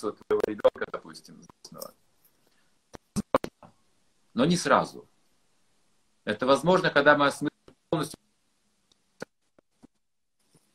[0.00, 1.94] твоего ребенка, допустим, злостного.
[4.34, 5.06] Но не сразу.
[6.24, 7.50] Это возможно, когда мы осмыслим
[7.90, 8.18] полностью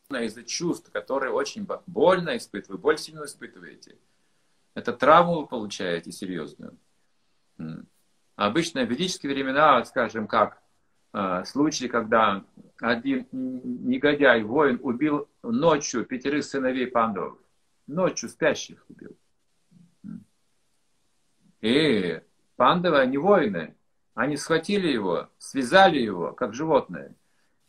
[0.09, 3.97] из-за чувств, которые очень больно испытываете, боль сильно испытываете.
[4.73, 6.77] Это травму вы получаете серьезную.
[8.35, 10.61] Обычно в ведические времена, скажем, как
[11.13, 12.43] э, случай, когда
[12.81, 17.37] один негодяй, воин, убил ночью пятерых сыновей пандов.
[17.87, 19.15] Ночью спящих убил.
[21.61, 22.21] И
[22.55, 23.75] пандавы, они воины.
[24.15, 27.13] Они схватили его, связали его, как животное,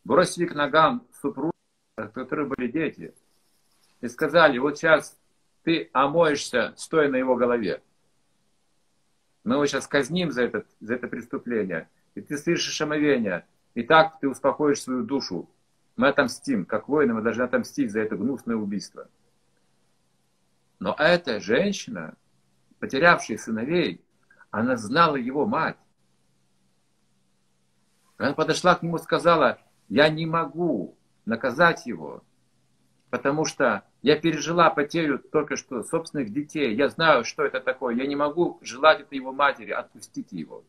[0.04, 1.52] бросили к ногам супруг,
[1.98, 3.14] у которых были дети,
[4.00, 5.18] и сказали, вот сейчас
[5.64, 7.82] ты омоешься, стоя на его голове.
[9.42, 11.88] Мы его сейчас казним за, этот, за это преступление.
[12.14, 13.44] И ты слышишь омовение.
[13.74, 15.50] И так ты успокоишь свою душу.
[15.96, 16.64] Мы отомстим.
[16.64, 19.08] Как воины мы должны отомстить за это гнусное убийство.
[20.78, 22.14] Но эта женщина,
[22.78, 24.04] потерявшая сыновей,
[24.50, 25.76] она знала его мать.
[28.18, 29.58] Она подошла к нему и сказала,
[29.88, 32.24] я не могу наказать его,
[33.10, 36.74] потому что я пережила потерю только что собственных детей.
[36.74, 37.94] Я знаю, что это такое.
[37.94, 39.72] Я не могу желать это его матери.
[39.72, 40.64] Отпустите его.